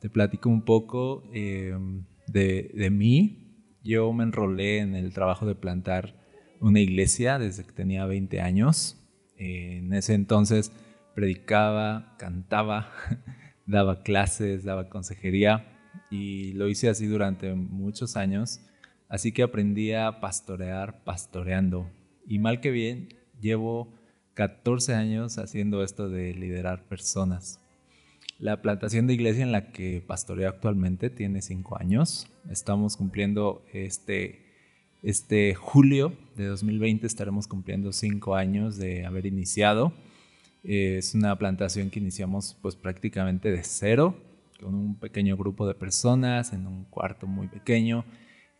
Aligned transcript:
te 0.00 0.10
platico 0.10 0.48
un 0.48 0.62
poco 0.62 1.22
eh, 1.32 1.76
de, 2.26 2.90
mí. 2.90 3.76
Yo 3.84 4.12
me 4.12 4.24
enrolé 4.24 4.78
en 4.78 4.96
el 4.96 5.12
trabajo 5.12 5.46
de 5.46 5.54
plantar 5.54 6.16
una 6.60 6.80
iglesia 6.80 7.38
desde 7.38 7.64
que 7.64 7.72
tenía 7.72 8.06
20 8.06 8.40
años. 8.40 8.96
En 9.36 9.92
ese 9.92 10.14
entonces 10.14 10.72
predicaba, 11.14 12.16
cantaba, 12.18 12.90
daba 13.66 14.02
clases, 14.02 14.64
daba 14.64 14.88
consejería 14.88 15.78
y 16.10 16.54
lo 16.54 16.68
hice 16.68 16.88
así 16.88 17.06
durante 17.06 17.54
muchos 17.54 18.16
años. 18.16 18.60
Así 19.08 19.30
que 19.30 19.44
aprendí 19.44 19.92
a 19.92 20.20
pastorear 20.20 21.04
pastoreando. 21.04 21.88
Y 22.30 22.38
mal 22.38 22.60
que 22.60 22.70
bien, 22.70 23.08
llevo 23.40 23.92
14 24.34 24.94
años 24.94 25.36
haciendo 25.38 25.82
esto 25.82 26.08
de 26.08 26.32
liderar 26.32 26.84
personas. 26.84 27.58
La 28.38 28.62
plantación 28.62 29.08
de 29.08 29.14
iglesia 29.14 29.42
en 29.42 29.50
la 29.50 29.72
que 29.72 30.00
pastoreo 30.00 30.48
actualmente 30.48 31.10
tiene 31.10 31.42
5 31.42 31.80
años. 31.80 32.28
Estamos 32.48 32.96
cumpliendo 32.96 33.66
este, 33.72 34.44
este 35.02 35.56
julio 35.56 36.16
de 36.36 36.46
2020, 36.46 37.04
estaremos 37.04 37.48
cumpliendo 37.48 37.92
5 37.92 38.36
años 38.36 38.76
de 38.76 39.04
haber 39.06 39.26
iniciado. 39.26 39.92
Es 40.62 41.16
una 41.16 41.36
plantación 41.36 41.90
que 41.90 41.98
iniciamos 41.98 42.56
pues 42.62 42.76
prácticamente 42.76 43.50
de 43.50 43.64
cero, 43.64 44.14
con 44.60 44.76
un 44.76 45.00
pequeño 45.00 45.36
grupo 45.36 45.66
de 45.66 45.74
personas 45.74 46.52
en 46.52 46.68
un 46.68 46.84
cuarto 46.84 47.26
muy 47.26 47.48
pequeño 47.48 48.04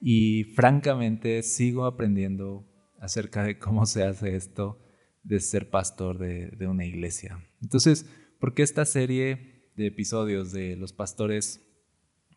y 0.01 0.43
francamente 0.57 1.45
sigo 1.45 1.85
aprendiendo 1.85 2.65
acerca 3.01 3.43
de 3.43 3.59
cómo 3.59 3.87
se 3.87 4.05
hace 4.05 4.37
esto 4.37 4.79
de 5.23 5.41
ser 5.41 5.70
pastor 5.70 6.19
de, 6.19 6.67
una 6.67 6.84
iglesia. 6.84 7.42
Entonces, 7.61 8.07
¿por 8.39 8.55
qué 8.55 8.62
esta 8.62 8.84
serie 8.84 9.70
de 9.77 9.87
episodios 9.87 10.53
de 10.53 10.77
los 10.77 10.92
pastores 10.92 11.61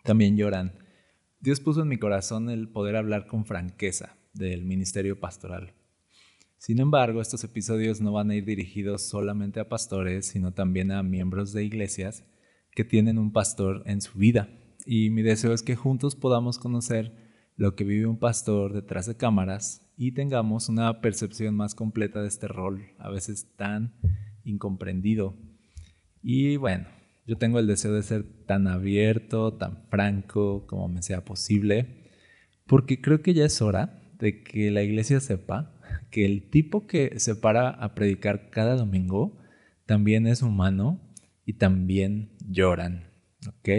también 0.04 0.38
lloran? 0.38 0.80
Dios 1.40 1.60
puso 1.60 1.82
en 1.82 1.90
mi 1.90 1.98
corazón 1.98 2.50
el 2.50 2.70
poder 2.70 2.96
hablar 2.96 3.28
con 3.28 3.46
franqueza 3.46 4.18
del 4.34 4.66
ministerio 4.66 5.20
pastoral. 5.20 5.76
Sin 6.58 6.80
embargo, 6.80 7.22
estos 7.22 7.44
episodios 7.44 8.00
no 8.00 8.14
van 8.14 8.32
a 8.32 8.36
ir 8.36 8.46
dirigidos 8.46 9.08
solamente 9.08 9.60
a 9.60 9.68
pastores, 9.68 10.28
sino 10.28 10.54
también 10.54 10.92
a 10.92 11.04
miembros 11.04 11.52
de 11.52 11.66
iglesias 11.66 12.24
que 12.72 12.86
tienen 12.86 13.20
un 13.20 13.34
pastor 13.34 13.84
en 13.86 14.02
su 14.02 14.18
vida. 14.18 14.50
Y 14.86 15.10
mi 15.10 15.22
deseo 15.22 15.54
es 15.54 15.62
que 15.62 15.76
juntos 15.76 16.16
podamos 16.16 16.58
conocer 16.58 17.14
lo 17.58 17.76
que 17.76 17.84
vive 17.84 18.08
un 18.08 18.18
pastor 18.18 18.74
detrás 18.74 19.06
de 19.06 19.18
cámaras 19.18 19.83
y 19.96 20.14
tengamos 20.14 20.70
una 20.70 21.02
percepción 21.02 21.56
más 21.56 21.76
completa 21.76 22.22
de 22.22 22.28
este 22.28 22.48
rol, 22.48 22.86
a 22.98 23.10
veces 23.10 23.56
tan 23.56 23.94
incomprendido. 24.44 25.36
Y 26.22 26.58
bueno, 26.58 26.86
yo 27.26 27.38
tengo 27.38 27.60
el 27.60 27.68
deseo 27.68 27.94
de 27.94 28.04
ser 28.04 28.24
tan 28.46 28.68
abierto, 28.68 29.54
tan 29.54 29.88
franco 29.90 30.66
como 30.68 30.88
me 30.88 31.02
sea 31.02 31.24
posible, 31.24 32.10
porque 32.66 33.02
creo 33.02 33.22
que 33.22 33.34
ya 33.34 33.46
es 33.46 33.62
hora 33.62 34.02
de 34.20 34.44
que 34.44 34.72
la 34.72 34.84
iglesia 34.84 35.20
sepa 35.20 35.74
que 36.10 36.26
el 36.26 36.50
tipo 36.50 36.88
que 36.88 37.20
se 37.20 37.36
para 37.36 37.70
a 37.70 37.94
predicar 37.96 38.50
cada 38.50 38.76
domingo 38.76 39.38
también 39.86 40.28
es 40.28 40.42
humano 40.42 41.00
y 41.46 41.54
también 41.54 42.32
lloran, 42.48 43.10
¿ok? 43.48 43.70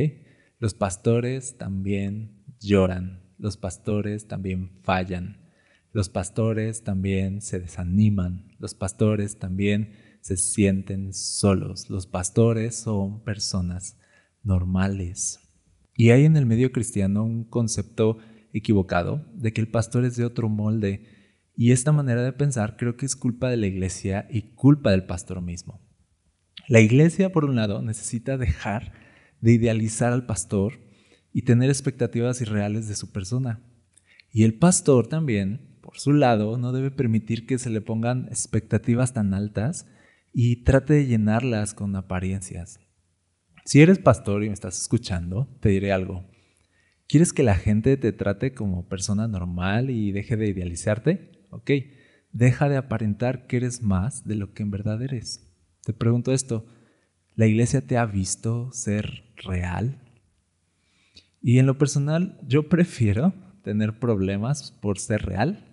Los 0.59 0.75
pastores 0.75 1.57
también 1.57 2.45
lloran, 2.61 3.23
los 3.39 3.57
pastores 3.57 4.29
también 4.29 4.71
fallan, 4.83 5.44
los 5.95 6.09
pastores 6.09 6.83
también 6.83 7.41
se 7.41 7.61
desaniman, 7.61 8.53
los 8.59 8.75
pastores 8.75 9.39
también 9.39 9.93
se 10.21 10.37
sienten 10.37 11.15
solos, 11.15 11.89
los 11.89 12.09
pastores 12.09 12.75
son 12.75 13.23
personas 13.23 13.97
normales. 14.43 15.39
Y 15.97 16.11
hay 16.11 16.25
en 16.25 16.37
el 16.37 16.47
medio 16.47 16.73
cristiano 16.73 17.23
un 17.23 17.45
concepto 17.45 18.19
equivocado 18.53 19.25
de 19.35 19.53
que 19.53 19.61
el 19.61 19.69
pastor 19.69 20.05
es 20.05 20.17
de 20.17 20.25
otro 20.25 20.49
molde 20.49 21.07
y 21.57 21.71
esta 21.71 21.93
manera 21.93 22.25
de 22.25 22.33
pensar 22.33 22.77
creo 22.77 22.97
que 22.97 23.07
es 23.07 23.15
culpa 23.15 23.49
de 23.49 23.57
la 23.57 23.69
iglesia 23.69 24.27
y 24.29 24.43
culpa 24.57 24.91
del 24.91 25.07
pastor 25.07 25.41
mismo. 25.43 25.81
La 26.67 26.81
iglesia, 26.81 27.31
por 27.31 27.45
un 27.45 27.55
lado, 27.55 27.83
necesita 27.83 28.37
dejar 28.37 28.95
de 29.41 29.53
idealizar 29.53 30.13
al 30.13 30.27
pastor 30.27 30.81
y 31.33 31.43
tener 31.43 31.71
expectativas 31.71 32.41
irreales 32.41 32.89
de 32.89 32.97
su 32.97 33.13
persona. 33.13 33.63
Y 34.33 34.43
el 34.43 34.55
pastor 34.55 35.07
también, 35.07 35.74
por 35.85 35.99
su 35.99 36.15
lado, 36.15 36.57
no 36.57 36.73
debe 36.73 36.91
permitir 36.91 37.47
que 37.47 37.59
se 37.59 37.69
le 37.69 37.83
pongan 37.83 38.27
expectativas 38.29 39.13
tan 39.13 39.35
altas 39.35 39.87
y 40.33 40.65
trate 40.65 40.95
de 40.95 41.07
llenarlas 41.07 41.75
con 41.75 41.95
apariencias. 41.95 42.81
Si 43.67 43.83
eres 43.83 43.99
pastor 43.99 44.43
y 44.43 44.49
me 44.49 44.55
estás 44.55 44.81
escuchando, 44.81 45.47
te 45.61 45.69
diré 45.69 45.93
algo. 45.93 46.25
¿Quieres 47.07 47.35
que 47.35 47.43
la 47.43 47.55
gente 47.55 47.99
te 47.99 48.13
trate 48.13 48.55
como 48.55 48.89
persona 48.89 49.29
normal 49.29 49.91
y 49.91 50.11
deje 50.11 50.39
de 50.39 50.49
idealizarte? 50.49 51.45
Ok, 51.51 51.71
deja 52.33 52.71
de 52.71 52.79
aparentar 52.79 53.47
que 53.47 53.59
eres 53.59 53.83
más 53.83 54.27
de 54.27 54.37
lo 54.37 54.55
que 54.55 54.63
en 54.63 54.71
verdad 54.71 55.03
eres. 55.03 55.53
Te 55.85 55.93
pregunto 55.93 56.33
esto, 56.33 56.65
¿la 57.35 57.47
iglesia 57.47 57.83
te 57.83 57.99
ha 57.99 58.07
visto 58.07 58.73
ser 58.73 59.35
real? 59.37 60.01
Y 61.43 61.59
en 61.59 61.67
lo 61.67 61.77
personal, 61.77 62.41
yo 62.43 62.71
prefiero 62.71 63.35
tener 63.63 63.99
problemas 63.99 64.73
por 64.81 64.99
ser 64.99 65.27
real 65.27 65.73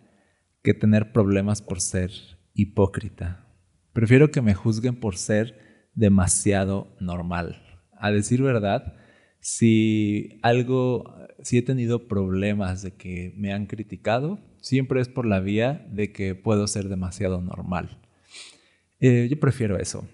que 0.61 0.73
tener 0.73 1.11
problemas 1.11 1.61
por 1.61 1.81
ser 1.81 2.11
hipócrita. 2.53 3.47
Prefiero 3.93 4.31
que 4.31 4.41
me 4.41 4.53
juzguen 4.53 4.95
por 4.95 5.17
ser 5.17 5.87
demasiado 5.95 6.95
normal. 6.99 7.61
A 7.97 8.11
decir 8.11 8.41
verdad, 8.41 8.95
si 9.39 10.39
algo, 10.43 11.15
si 11.41 11.57
he 11.57 11.61
tenido 11.61 12.07
problemas 12.07 12.83
de 12.83 12.91
que 12.91 13.33
me 13.35 13.53
han 13.53 13.65
criticado, 13.65 14.39
siempre 14.61 15.01
es 15.01 15.09
por 15.09 15.25
la 15.25 15.39
vía 15.39 15.87
de 15.91 16.11
que 16.11 16.35
puedo 16.35 16.67
ser 16.67 16.87
demasiado 16.89 17.41
normal. 17.41 17.99
Eh, 18.99 19.27
yo 19.29 19.39
prefiero 19.39 19.77
eso. 19.77 20.07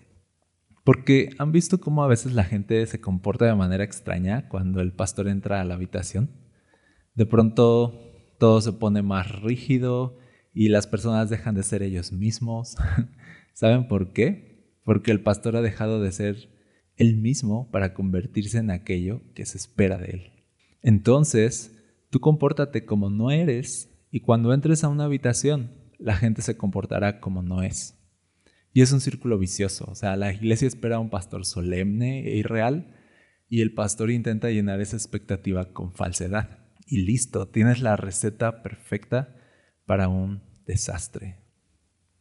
Porque 0.85 1.31
han 1.37 1.51
visto 1.51 1.81
cómo 1.81 2.03
a 2.03 2.07
veces 2.07 2.31
la 2.31 2.45
gente 2.45 2.85
se 2.85 3.01
comporta 3.01 3.45
de 3.45 3.55
manera 3.55 3.83
extraña 3.83 4.47
cuando 4.47 4.79
el 4.79 4.93
pastor 4.93 5.27
entra 5.27 5.59
a 5.59 5.65
la 5.65 5.73
habitación. 5.73 6.31
De 7.13 7.25
pronto 7.25 8.13
todo 8.39 8.61
se 8.61 8.71
pone 8.71 9.01
más 9.01 9.41
rígido 9.41 10.17
y 10.57 10.69
las 10.69 10.87
personas 10.87 11.29
dejan 11.29 11.53
de 11.53 11.61
ser 11.61 11.83
ellos 11.83 12.11
mismos. 12.11 12.77
¿Saben 13.53 13.87
por 13.87 14.11
qué? 14.11 14.79
Porque 14.83 15.11
el 15.11 15.21
pastor 15.21 15.55
ha 15.55 15.61
dejado 15.61 16.01
de 16.01 16.11
ser 16.11 16.49
él 16.95 17.17
mismo 17.17 17.69
para 17.69 17.93
convertirse 17.93 18.57
en 18.57 18.71
aquello 18.71 19.21
que 19.35 19.45
se 19.45 19.59
espera 19.59 19.99
de 19.99 20.07
él. 20.07 20.31
Entonces, 20.81 21.77
tú 22.09 22.19
compórtate 22.19 22.85
como 22.85 23.11
no 23.11 23.29
eres 23.29 23.95
y 24.09 24.21
cuando 24.21 24.51
entres 24.51 24.83
a 24.83 24.87
una 24.87 25.03
habitación, 25.03 25.73
la 25.99 26.15
gente 26.15 26.41
se 26.41 26.57
comportará 26.57 27.19
como 27.19 27.43
no 27.43 27.61
es. 27.61 27.95
Y 28.73 28.81
es 28.81 28.91
un 28.91 28.99
círculo 28.99 29.37
vicioso. 29.37 29.85
O 29.87 29.93
sea, 29.93 30.15
la 30.15 30.33
iglesia 30.33 30.67
espera 30.67 30.95
a 30.95 30.99
un 30.99 31.11
pastor 31.11 31.45
solemne 31.45 32.27
e 32.27 32.37
irreal 32.37 32.95
y 33.47 33.61
el 33.61 33.75
pastor 33.75 34.09
intenta 34.09 34.49
llenar 34.49 34.81
esa 34.81 34.95
expectativa 34.95 35.71
con 35.71 35.93
falsedad. 35.93 36.65
Y 36.87 37.03
listo, 37.05 37.47
tienes 37.47 37.79
la 37.79 37.95
receta 37.95 38.63
perfecta 38.63 39.35
para 39.85 40.07
un 40.07 40.46
desastre. 40.67 41.37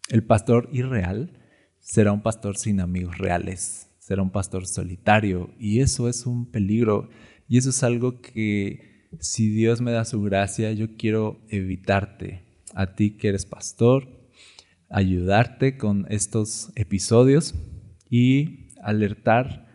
El 0.08 0.25
pastor 0.25 0.70
irreal 0.72 1.38
será 1.81 2.12
un 2.12 2.22
pastor 2.22 2.56
sin 2.56 2.81
amigos 2.81 3.19
reales, 3.19 3.90
será 3.98 4.22
un 4.22 4.31
pastor 4.31 4.66
solitario 4.66 5.50
y 5.58 5.81
eso 5.81 6.08
es 6.08 6.25
un 6.25 6.50
peligro 6.50 7.10
y 7.48 7.58
eso 7.58 7.70
es 7.70 7.82
algo 7.82 8.20
que 8.20 9.08
si 9.20 9.48
Dios 9.48 9.81
me 9.81 9.93
da 9.93 10.04
su 10.04 10.22
gracia, 10.22 10.72
yo 10.72 10.96
quiero 10.96 11.40
evitarte. 11.48 12.44
A 12.75 12.94
ti 12.94 13.16
que 13.16 13.28
eres 13.28 13.46
pastor, 13.46 14.08
ayudarte 14.90 15.78
con 15.78 16.06
estos 16.10 16.70
episodios 16.75 17.54
y 18.10 18.69
alertar 18.82 19.66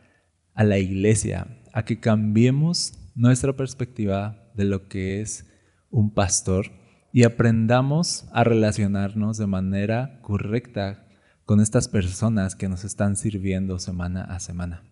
a 0.53 0.63
la 0.63 0.77
iglesia 0.77 1.59
a 1.73 1.83
que 1.83 1.99
cambiemos 1.99 2.93
nuestra 3.15 3.55
perspectiva 3.55 4.51
de 4.55 4.65
lo 4.65 4.87
que 4.87 5.21
es 5.21 5.47
un 5.89 6.13
pastor 6.13 6.71
y 7.13 7.23
aprendamos 7.23 8.25
a 8.31 8.43
relacionarnos 8.43 9.37
de 9.37 9.47
manera 9.47 10.19
correcta 10.21 11.07
con 11.45 11.59
estas 11.59 11.87
personas 11.87 12.55
que 12.55 12.69
nos 12.69 12.83
están 12.85 13.15
sirviendo 13.15 13.79
semana 13.79 14.23
a 14.23 14.39
semana. 14.39 14.83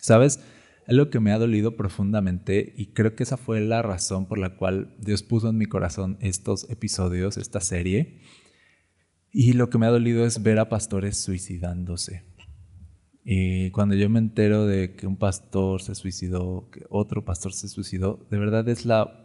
¿Sabes? 0.00 0.40
Es 0.86 0.94
lo 0.94 1.10
que 1.10 1.20
me 1.20 1.32
ha 1.32 1.38
dolido 1.38 1.76
profundamente 1.76 2.72
y 2.76 2.92
creo 2.92 3.14
que 3.14 3.24
esa 3.24 3.36
fue 3.36 3.60
la 3.60 3.82
razón 3.82 4.26
por 4.26 4.38
la 4.38 4.56
cual 4.56 4.94
Dios 4.98 5.22
puso 5.22 5.50
en 5.50 5.58
mi 5.58 5.66
corazón 5.66 6.16
estos 6.20 6.70
episodios, 6.70 7.36
esta 7.36 7.60
serie. 7.60 8.20
Y 9.32 9.52
lo 9.52 9.68
que 9.68 9.78
me 9.78 9.86
ha 9.86 9.90
dolido 9.90 10.24
es 10.24 10.42
ver 10.42 10.58
a 10.58 10.68
pastores 10.68 11.18
suicidándose. 11.18 12.24
Y 13.24 13.70
cuando 13.72 13.96
yo 13.96 14.08
me 14.08 14.20
entero 14.20 14.64
de 14.66 14.94
que 14.94 15.06
un 15.06 15.16
pastor 15.16 15.82
se 15.82 15.96
suicidó, 15.96 16.70
que 16.70 16.86
otro 16.88 17.24
pastor 17.24 17.52
se 17.52 17.68
suicidó, 17.68 18.24
de 18.30 18.38
verdad 18.38 18.66
es 18.68 18.86
la 18.86 19.24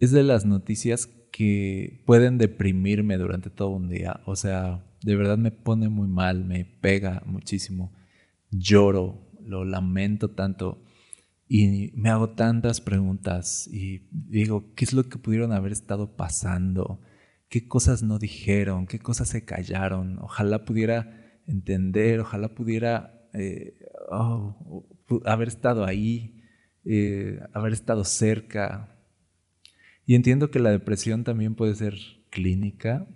es 0.00 0.12
de 0.12 0.22
las 0.22 0.44
noticias 0.44 1.08
que 1.32 2.02
pueden 2.06 2.38
deprimirme 2.38 3.16
durante 3.16 3.50
todo 3.50 3.70
un 3.70 3.88
día. 3.88 4.20
O 4.26 4.36
sea, 4.36 4.84
de 5.02 5.16
verdad 5.16 5.38
me 5.38 5.50
pone 5.50 5.88
muy 5.88 6.08
mal, 6.08 6.44
me 6.44 6.64
pega 6.64 7.22
muchísimo. 7.26 7.92
Lloro, 8.50 9.30
lo 9.40 9.64
lamento 9.64 10.30
tanto 10.30 10.82
y 11.48 11.92
me 11.94 12.10
hago 12.10 12.30
tantas 12.30 12.80
preguntas 12.82 13.66
y 13.72 14.06
digo, 14.12 14.74
¿qué 14.74 14.84
es 14.84 14.92
lo 14.92 15.08
que 15.08 15.18
pudieron 15.18 15.52
haber 15.52 15.72
estado 15.72 16.14
pasando? 16.14 17.00
¿Qué 17.48 17.66
cosas 17.66 18.02
no 18.02 18.18
dijeron? 18.18 18.86
¿Qué 18.86 18.98
cosas 18.98 19.28
se 19.28 19.46
callaron? 19.46 20.18
Ojalá 20.20 20.66
pudiera 20.66 21.40
entender, 21.46 22.20
ojalá 22.20 22.54
pudiera 22.54 23.30
eh, 23.32 23.78
oh, 24.10 24.86
haber 25.24 25.48
estado 25.48 25.86
ahí, 25.86 26.42
eh, 26.84 27.40
haber 27.54 27.72
estado 27.72 28.04
cerca. 28.04 28.94
Y 30.08 30.14
entiendo 30.14 30.50
que 30.50 30.58
la 30.58 30.70
depresión 30.70 31.22
también 31.22 31.54
puede 31.54 31.74
ser 31.74 31.98
clínica, 32.30 33.06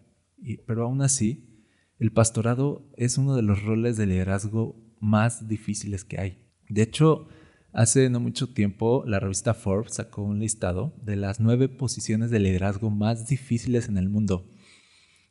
pero 0.67 0.85
aún 0.85 1.01
así, 1.01 1.65
el 1.99 2.13
pastorado 2.13 2.87
es 2.99 3.17
uno 3.17 3.35
de 3.35 3.41
los 3.41 3.63
roles 3.63 3.97
de 3.97 4.05
liderazgo 4.05 4.77
más 5.01 5.49
difíciles 5.49 6.05
que 6.05 6.21
hay. 6.21 6.45
De 6.69 6.83
hecho, 6.83 7.29
hace 7.73 8.11
no 8.11 8.21
mucho 8.21 8.53
tiempo 8.53 9.05
la 9.07 9.21
revista 9.21 9.55
Forbes 9.55 9.95
sacó 9.95 10.21
un 10.21 10.39
listado 10.39 10.95
de 11.01 11.17
las 11.17 11.41
nueve 11.41 11.71
posiciones 11.71 12.31
de 12.31 12.41
liderazgo 12.41 12.91
más 12.91 13.27
difíciles 13.27 13.89
en 13.89 13.97
el 13.97 14.11
mundo. 14.11 14.51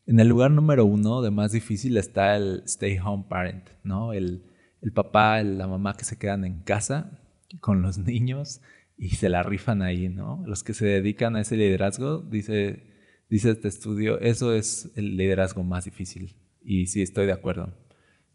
En 0.08 0.20
el 0.20 0.30
lugar 0.30 0.50
número 0.50 0.84
uno 0.86 1.22
de 1.22 1.30
más 1.30 1.52
difícil 1.52 1.96
está 1.98 2.38
el 2.38 2.64
stay 2.66 2.98
home 2.98 3.26
parent, 3.30 3.70
¿no? 3.84 4.14
El, 4.14 4.46
el 4.82 4.92
papá, 4.94 5.44
la 5.44 5.68
mamá 5.68 5.96
que 5.96 6.06
se 6.06 6.18
quedan 6.18 6.44
en 6.44 6.64
casa 6.64 7.20
con 7.60 7.84
los 7.84 7.98
niños 8.00 8.62
y 9.02 9.10
se 9.16 9.30
la 9.30 9.42
rifan 9.42 9.82
ahí, 9.82 10.10
¿no? 10.10 10.44
Los 10.46 10.64
que 10.64 10.76
se 10.76 10.86
dedican 10.86 11.36
a 11.36 11.42
ese 11.42 11.58
liderazgo, 11.58 12.20
dice, 12.20 12.84
dice 13.32 13.50
este 13.50 13.68
estudio, 13.68 14.20
eso 14.20 14.54
es 14.54 14.92
el 14.96 15.18
liderazgo 15.18 15.64
más 15.64 15.86
difícil. 15.86 16.36
Y 16.64 16.86
sí, 16.86 17.02
estoy 17.02 17.26
de 17.26 17.32
acuerdo. 17.32 17.74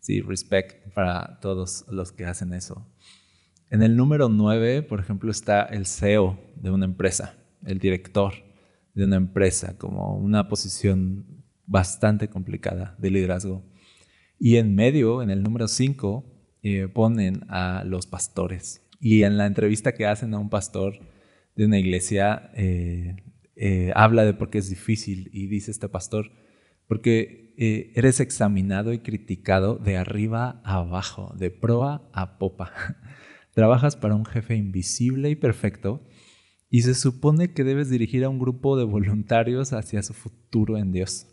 Sí, 0.00 0.20
respect 0.20 0.92
para 0.92 1.38
todos 1.40 1.84
los 1.88 2.10
que 2.10 2.24
hacen 2.24 2.52
eso. 2.52 2.84
En 3.70 3.80
el 3.84 3.96
número 3.96 4.28
9, 4.28 4.82
por 4.82 4.98
ejemplo, 4.98 5.30
está 5.30 5.62
el 5.62 5.86
CEO 5.86 6.36
de 6.56 6.72
una 6.72 6.84
empresa, 6.84 7.38
el 7.64 7.78
director 7.78 8.32
de 8.92 9.04
una 9.04 9.16
empresa, 9.16 9.78
como 9.78 10.16
una 10.16 10.48
posición 10.48 11.44
bastante 11.64 12.26
complicada 12.28 12.96
de 12.98 13.12
liderazgo. 13.12 13.62
Y 14.36 14.56
en 14.56 14.74
medio, 14.74 15.22
en 15.22 15.30
el 15.30 15.44
número 15.44 15.68
5, 15.68 16.24
eh, 16.64 16.88
ponen 16.88 17.44
a 17.50 17.84
los 17.84 18.08
pastores. 18.08 18.85
Y 19.08 19.22
en 19.22 19.36
la 19.36 19.46
entrevista 19.46 19.94
que 19.94 20.04
hacen 20.04 20.34
a 20.34 20.40
un 20.40 20.50
pastor 20.50 20.98
de 21.54 21.64
una 21.64 21.78
iglesia, 21.78 22.50
eh, 22.56 23.14
eh, 23.54 23.92
habla 23.94 24.24
de 24.24 24.34
por 24.34 24.50
qué 24.50 24.58
es 24.58 24.68
difícil 24.68 25.30
y 25.32 25.46
dice 25.46 25.70
este 25.70 25.88
pastor, 25.88 26.32
porque 26.88 27.54
eh, 27.56 27.92
eres 27.94 28.18
examinado 28.18 28.92
y 28.92 28.98
criticado 28.98 29.76
de 29.76 29.96
arriba 29.96 30.60
a 30.64 30.78
abajo, 30.78 31.32
de 31.38 31.52
proa 31.52 32.10
a 32.12 32.36
popa. 32.40 32.72
Trabajas 33.54 33.94
para 33.94 34.16
un 34.16 34.24
jefe 34.24 34.56
invisible 34.56 35.30
y 35.30 35.36
perfecto 35.36 36.02
y 36.68 36.82
se 36.82 36.96
supone 36.96 37.52
que 37.52 37.62
debes 37.62 37.88
dirigir 37.88 38.24
a 38.24 38.28
un 38.28 38.40
grupo 38.40 38.76
de 38.76 38.86
voluntarios 38.86 39.72
hacia 39.72 40.02
su 40.02 40.14
futuro 40.14 40.78
en 40.78 40.90
Dios. 40.90 41.28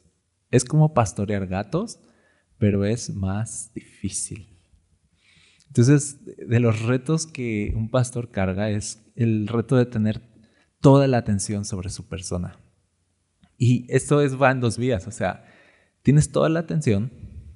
Es 0.52 0.64
como 0.64 0.94
pastorear 0.94 1.48
gatos, 1.48 2.00
pero 2.60 2.86
es 2.86 3.10
más 3.10 3.74
difícil. 3.74 4.53
Entonces, 5.74 6.20
de 6.24 6.60
los 6.60 6.84
retos 6.84 7.26
que 7.26 7.74
un 7.76 7.90
pastor 7.90 8.30
carga 8.30 8.70
es 8.70 9.12
el 9.16 9.48
reto 9.48 9.76
de 9.76 9.88
tener 9.88 10.22
toda 10.82 11.08
la 11.08 11.18
atención 11.18 11.66
sobre 11.66 11.90
su 11.90 12.08
persona. 12.08 12.60
Y 13.58 13.88
esto 13.90 14.22
es, 14.22 14.40
va 14.40 14.52
en 14.52 14.60
dos 14.60 14.78
vías, 14.78 15.08
o 15.08 15.12
sea, 15.12 15.46
tienes 16.04 16.32
toda 16.32 16.48
la 16.48 16.60
atención 16.60 17.12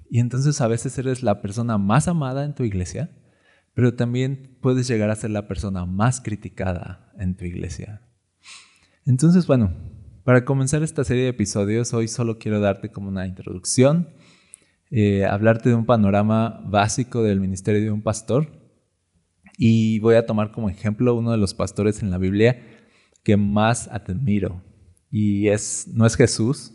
y 0.09 0.19
entonces 0.19 0.61
a 0.61 0.67
veces 0.67 0.97
eres 0.97 1.21
la 1.21 1.43
persona 1.43 1.77
más 1.77 2.07
amada 2.07 2.43
en 2.43 2.55
tu 2.55 2.63
iglesia, 2.63 3.11
pero 3.75 3.93
también 3.93 4.57
puedes 4.61 4.87
llegar 4.87 5.11
a 5.11 5.15
ser 5.15 5.29
la 5.29 5.47
persona 5.47 5.85
más 5.85 6.19
criticada 6.19 7.13
en 7.19 7.37
tu 7.37 7.45
iglesia. 7.45 8.01
Entonces, 9.05 9.45
bueno, 9.45 9.75
para 10.23 10.43
comenzar 10.43 10.81
esta 10.81 11.03
serie 11.03 11.25
de 11.25 11.29
episodios, 11.29 11.93
hoy 11.93 12.07
solo 12.07 12.39
quiero 12.39 12.61
darte 12.61 12.89
como 12.89 13.09
una 13.09 13.27
introducción, 13.27 14.09
eh, 14.91 15.25
hablarte 15.25 15.69
de 15.69 15.75
un 15.75 15.85
panorama 15.85 16.61
básico 16.65 17.23
del 17.23 17.39
ministerio 17.39 17.81
de 17.81 17.91
un 17.91 18.01
pastor 18.01 18.47
y 19.57 19.99
voy 19.99 20.15
a 20.15 20.25
tomar 20.25 20.51
como 20.51 20.69
ejemplo 20.69 21.15
uno 21.15 21.31
de 21.31 21.37
los 21.37 21.53
pastores 21.53 22.01
en 22.01 22.11
la 22.11 22.17
Biblia 22.17 22.61
que 23.23 23.37
más 23.37 23.87
admiro 23.87 24.61
y 25.11 25.47
es, 25.47 25.87
no 25.93 26.05
es 26.05 26.15
Jesús, 26.15 26.73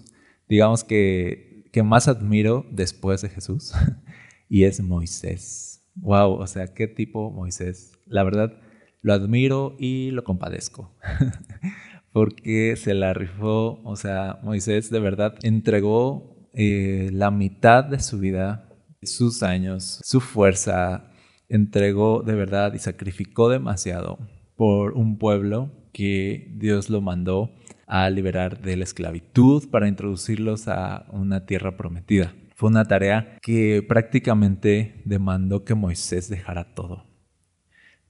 digamos 0.48 0.84
que, 0.84 1.64
que 1.72 1.82
más 1.82 2.08
admiro 2.08 2.66
después 2.70 3.22
de 3.22 3.28
Jesús, 3.28 3.72
y 4.48 4.64
es 4.64 4.80
Moisés. 4.80 5.90
Wow, 5.94 6.34
o 6.34 6.46
sea, 6.46 6.72
qué 6.72 6.86
tipo 6.88 7.30
Moisés. 7.30 7.92
La 8.06 8.22
verdad, 8.22 8.58
lo 9.02 9.12
admiro 9.12 9.76
y 9.78 10.10
lo 10.10 10.24
compadezco. 10.24 10.96
Porque 12.12 12.76
se 12.76 12.94
la 12.94 13.14
rifó, 13.14 13.80
o 13.84 13.96
sea, 13.96 14.38
Moisés 14.42 14.90
de 14.90 15.00
verdad 15.00 15.34
entregó 15.42 16.31
eh, 16.54 17.10
la 17.12 17.30
mitad 17.30 17.84
de 17.84 18.00
su 18.00 18.18
vida, 18.18 18.68
sus 19.02 19.42
años, 19.42 20.00
su 20.04 20.20
fuerza, 20.20 21.10
entregó 21.48 22.22
de 22.22 22.34
verdad 22.34 22.74
y 22.74 22.78
sacrificó 22.78 23.48
demasiado 23.48 24.18
por 24.56 24.92
un 24.92 25.18
pueblo 25.18 25.70
que 25.92 26.52
Dios 26.56 26.88
lo 26.88 27.00
mandó 27.00 27.54
a 27.86 28.08
liberar 28.08 28.62
de 28.62 28.76
la 28.76 28.84
esclavitud 28.84 29.68
para 29.70 29.88
introducirlos 29.88 30.68
a 30.68 31.06
una 31.10 31.44
tierra 31.44 31.76
prometida. 31.76 32.34
Fue 32.54 32.70
una 32.70 32.84
tarea 32.84 33.38
que 33.42 33.84
prácticamente 33.86 35.02
demandó 35.04 35.64
que 35.64 35.74
Moisés 35.74 36.28
dejara 36.28 36.74
todo. 36.74 37.06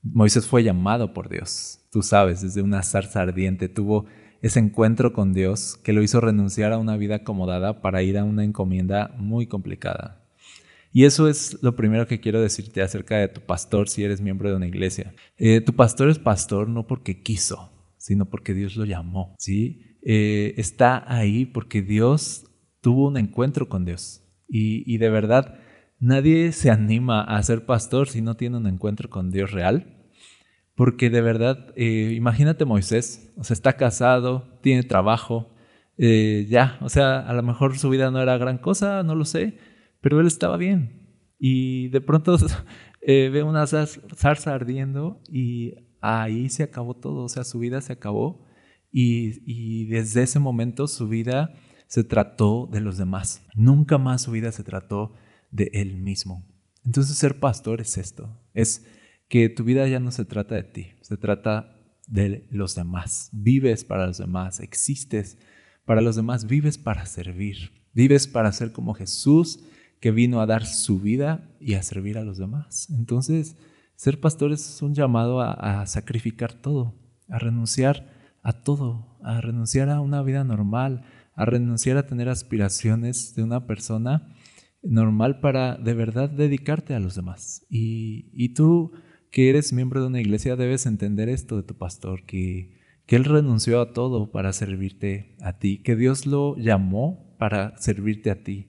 Moisés 0.02 0.46
fue 0.46 0.62
llamado 0.62 1.14
por 1.14 1.28
Dios, 1.28 1.80
tú 1.90 2.02
sabes, 2.02 2.42
desde 2.42 2.62
una 2.62 2.82
zarza 2.82 3.22
ardiente 3.22 3.68
tuvo 3.68 4.06
ese 4.42 4.58
encuentro 4.58 5.12
con 5.12 5.32
Dios 5.32 5.80
que 5.82 5.92
lo 5.92 6.02
hizo 6.02 6.20
renunciar 6.20 6.72
a 6.72 6.78
una 6.78 6.96
vida 6.96 7.16
acomodada 7.16 7.80
para 7.80 8.02
ir 8.02 8.18
a 8.18 8.24
una 8.24 8.44
encomienda 8.44 9.14
muy 9.16 9.46
complicada. 9.46 10.22
Y 10.92 11.04
eso 11.04 11.28
es 11.28 11.62
lo 11.62 11.74
primero 11.74 12.06
que 12.06 12.20
quiero 12.20 12.42
decirte 12.42 12.82
acerca 12.82 13.16
de 13.16 13.28
tu 13.28 13.40
pastor 13.40 13.88
si 13.88 14.04
eres 14.04 14.20
miembro 14.20 14.50
de 14.50 14.56
una 14.56 14.66
iglesia. 14.66 15.14
Eh, 15.38 15.62
tu 15.62 15.72
pastor 15.72 16.10
es 16.10 16.18
pastor 16.18 16.68
no 16.68 16.86
porque 16.86 17.22
quiso, 17.22 17.72
sino 17.96 18.28
porque 18.28 18.52
Dios 18.52 18.76
lo 18.76 18.84
llamó, 18.84 19.34
¿sí? 19.38 19.96
Eh, 20.02 20.54
está 20.58 21.02
ahí 21.06 21.46
porque 21.46 21.80
Dios 21.80 22.44
tuvo 22.82 23.08
un 23.08 23.16
encuentro 23.16 23.68
con 23.68 23.86
Dios. 23.86 24.18
Y, 24.54 24.98
de 24.98 25.08
verdad, 25.08 25.58
nadie 25.98 26.52
se 26.52 26.70
anima 26.70 27.22
a 27.22 27.42
ser 27.42 27.64
pastor 27.64 28.06
si 28.06 28.20
no 28.20 28.36
tiene 28.36 28.58
un 28.58 28.66
encuentro 28.66 29.08
con 29.08 29.30
Dios 29.30 29.50
real. 29.50 30.01
Porque 30.74 31.10
de 31.10 31.20
verdad, 31.20 31.72
eh, 31.76 32.12
imagínate 32.14 32.64
Moisés, 32.64 33.32
o 33.36 33.44
sea, 33.44 33.54
está 33.54 33.74
casado, 33.74 34.58
tiene 34.62 34.82
trabajo, 34.82 35.54
eh, 35.98 36.46
ya, 36.48 36.78
o 36.80 36.88
sea, 36.88 37.20
a 37.20 37.32
lo 37.34 37.42
mejor 37.42 37.78
su 37.78 37.90
vida 37.90 38.10
no 38.10 38.20
era 38.20 38.38
gran 38.38 38.58
cosa, 38.58 39.02
no 39.02 39.14
lo 39.14 39.24
sé, 39.24 39.58
pero 40.00 40.20
él 40.20 40.26
estaba 40.26 40.56
bien. 40.56 41.18
Y 41.38 41.88
de 41.88 42.00
pronto 42.00 42.36
ve 43.06 43.42
una 43.42 43.66
zarza 43.66 44.54
ardiendo 44.54 45.20
y 45.28 45.74
ahí 46.00 46.48
se 46.48 46.62
acabó 46.62 46.94
todo, 46.94 47.24
o 47.24 47.28
sea, 47.28 47.44
su 47.44 47.58
vida 47.58 47.80
se 47.80 47.92
acabó 47.92 48.46
y, 48.92 49.86
desde 49.86 50.22
ese 50.22 50.38
momento 50.38 50.86
su 50.86 51.08
vida 51.08 51.54
se 51.86 52.04
trató 52.04 52.68
de 52.70 52.80
los 52.80 52.98
demás. 52.98 53.42
Nunca 53.54 53.98
más 53.98 54.22
su 54.22 54.32
vida 54.32 54.52
se 54.52 54.64
trató 54.64 55.14
de 55.50 55.70
él 55.72 55.96
mismo. 55.96 56.46
Entonces 56.84 57.16
ser 57.16 57.40
pastor 57.40 57.80
es 57.80 57.96
esto, 57.96 58.38
es 58.54 58.86
que 59.32 59.48
tu 59.48 59.64
vida 59.64 59.88
ya 59.88 59.98
no 59.98 60.10
se 60.10 60.26
trata 60.26 60.56
de 60.56 60.62
ti, 60.62 60.88
se 61.00 61.16
trata 61.16 61.74
de 62.06 62.46
los 62.50 62.74
demás. 62.74 63.30
Vives 63.32 63.82
para 63.82 64.06
los 64.06 64.18
demás, 64.18 64.60
existes 64.60 65.38
para 65.86 66.02
los 66.02 66.16
demás, 66.16 66.46
vives 66.46 66.76
para 66.76 67.06
servir, 67.06 67.72
vives 67.94 68.28
para 68.28 68.52
ser 68.52 68.72
como 68.72 68.92
Jesús 68.92 69.64
que 70.00 70.10
vino 70.10 70.42
a 70.42 70.46
dar 70.46 70.66
su 70.66 71.00
vida 71.00 71.48
y 71.58 71.72
a 71.74 71.82
servir 71.82 72.18
a 72.18 72.24
los 72.24 72.36
demás. 72.36 72.90
Entonces, 72.90 73.56
ser 73.96 74.20
pastor 74.20 74.52
es 74.52 74.82
un 74.82 74.92
llamado 74.92 75.40
a 75.40 75.86
sacrificar 75.86 76.52
todo, 76.52 76.94
a 77.30 77.38
renunciar 77.38 78.12
a 78.42 78.52
todo, 78.52 79.16
a 79.22 79.40
renunciar 79.40 79.88
a 79.88 80.02
una 80.02 80.22
vida 80.22 80.44
normal, 80.44 81.06
a 81.34 81.46
renunciar 81.46 81.96
a 81.96 82.06
tener 82.06 82.28
aspiraciones 82.28 83.34
de 83.34 83.44
una 83.44 83.66
persona 83.66 84.28
normal 84.82 85.40
para 85.40 85.76
de 85.76 85.94
verdad 85.94 86.28
dedicarte 86.28 86.94
a 86.94 87.00
los 87.00 87.14
demás. 87.14 87.64
Y, 87.70 88.52
tú 88.54 88.92
que 89.32 89.48
eres 89.48 89.72
miembro 89.72 90.02
de 90.02 90.06
una 90.08 90.20
iglesia 90.20 90.56
debes 90.56 90.84
entender 90.84 91.30
esto 91.30 91.56
de 91.56 91.62
tu 91.62 91.74
pastor, 91.74 92.24
que, 92.24 92.78
que 93.06 93.16
él 93.16 93.24
renunció 93.24 93.80
a 93.80 93.94
todo 93.94 94.30
para 94.30 94.52
servirte 94.52 95.34
a 95.40 95.58
ti, 95.58 95.78
que 95.78 95.96
Dios 95.96 96.26
lo 96.26 96.54
llamó 96.56 97.34
para 97.38 97.76
servirte 97.78 98.30
a 98.30 98.44
ti. 98.44 98.68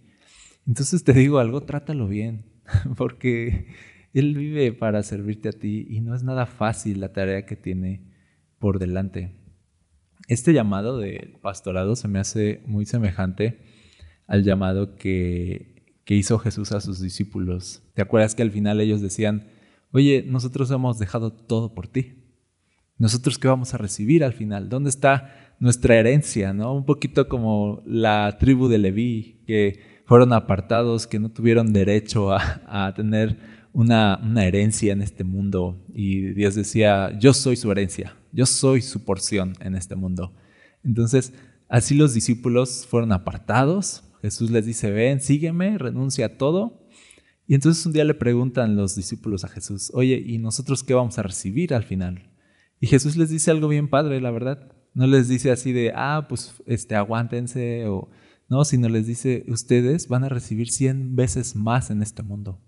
Entonces 0.65 1.03
te 1.03 1.11
digo 1.11 1.39
algo, 1.39 1.61
trátalo 1.61 2.07
bien, 2.07 2.45
porque 2.97 3.67
Él 4.13 4.35
vive 4.35 4.71
para 4.71 5.03
servirte 5.03 5.49
a 5.49 5.51
ti 5.51 5.85
y 5.89 5.99
no 5.99 6.15
es 6.15 6.23
nada 6.23 6.45
fácil 6.45 7.01
la 7.01 7.11
tarea 7.11 7.45
que 7.45 7.57
tiene 7.57 8.13
por 8.57 8.79
delante. 8.79 9.35
Este 10.29 10.53
llamado 10.53 10.97
del 10.97 11.35
pastorado 11.41 11.97
se 11.97 12.07
me 12.07 12.19
hace 12.19 12.61
muy 12.65 12.85
semejante 12.85 13.59
al 14.27 14.43
llamado 14.43 14.95
que, 14.95 15.99
que 16.05 16.15
hizo 16.15 16.39
Jesús 16.39 16.71
a 16.71 16.79
sus 16.79 17.01
discípulos. 17.01 17.83
¿Te 17.93 18.01
acuerdas 18.01 18.33
que 18.33 18.43
al 18.43 18.51
final 18.51 18.79
ellos 18.79 19.01
decían, 19.01 19.49
oye, 19.93 20.25
nosotros 20.27 20.69
hemos 20.71 20.99
dejado 20.99 21.31
todo 21.31 21.73
por 21.73 21.87
ti? 21.87 22.23
¿Nosotros 22.97 23.37
qué 23.37 23.47
vamos 23.47 23.73
a 23.73 23.77
recibir 23.77 24.23
al 24.23 24.33
final? 24.33 24.69
¿Dónde 24.69 24.89
está 24.89 25.55
nuestra 25.59 25.95
herencia? 25.95 26.53
¿no? 26.53 26.73
Un 26.73 26.85
poquito 26.85 27.27
como 27.27 27.81
la 27.85 28.37
tribu 28.39 28.67
de 28.67 28.79
Leví, 28.79 29.43
que 29.47 29.79
fueron 30.05 30.33
apartados, 30.33 31.07
que 31.07 31.19
no 31.19 31.29
tuvieron 31.29 31.73
derecho 31.73 32.33
a, 32.33 32.93
tener 32.95 33.37
una, 33.71 34.19
una, 34.23 34.45
herencia 34.45 34.93
en 34.93 35.01
este 35.01 35.23
mundo. 35.23 35.85
Y 35.93 36.33
Dios 36.33 36.55
decía, 36.55 37.17
yo 37.19 37.33
soy 37.33 37.55
su 37.55 37.71
herencia, 37.71 38.15
yo 38.31 38.45
soy 38.45 38.81
su 38.81 39.05
porción 39.05 39.53
en 39.59 39.75
este 39.75 39.95
mundo. 39.95 40.33
Entonces, 40.83 41.33
así 41.69 41.95
los 41.95 42.13
discípulos 42.13 42.85
fueron 42.89 43.11
apartados. 43.11 44.03
Jesús 44.21 44.51
les 44.51 44.65
dice, 44.65 44.91
ven, 44.91 45.21
sígueme, 45.21 45.77
renuncia 45.77 46.25
a 46.27 46.37
todo. 46.37 46.82
Y 47.47 47.55
entonces 47.55 47.85
un 47.85 47.93
día 47.93 48.05
le 48.05 48.13
preguntan 48.13 48.75
los 48.75 48.95
discípulos 48.95 49.43
a 49.43 49.49
Jesús, 49.49 49.91
oye, 49.93 50.21
¿y 50.25 50.37
nosotros 50.37 50.83
qué 50.83 50.93
vamos 50.93 51.17
a 51.19 51.23
recibir 51.23 51.73
al 51.73 51.83
final? 51.83 52.31
Y 52.79 52.87
Jesús 52.87 53.15
les 53.17 53.29
dice 53.29 53.51
algo 53.51 53.67
bien 53.67 53.89
padre, 53.89 54.21
la 54.21 54.31
verdad. 54.31 54.71
No 54.93 55.07
les 55.07 55.27
dice 55.27 55.51
así 55.51 55.71
de, 55.71 55.91
ah, 55.95 56.27
pues 56.29 56.53
este, 56.65 56.95
aguántense 56.95 57.87
o 57.87 58.09
no, 58.49 58.63
sino 58.65 58.89
les 58.89 59.07
dice, 59.07 59.45
ustedes 59.47 60.07
van 60.07 60.23
a 60.23 60.29
recibir 60.29 60.69
cien 60.69 61.15
veces 61.15 61.55
más 61.55 61.89
en 61.89 62.01
este 62.01 62.23
mundo. 62.23 62.61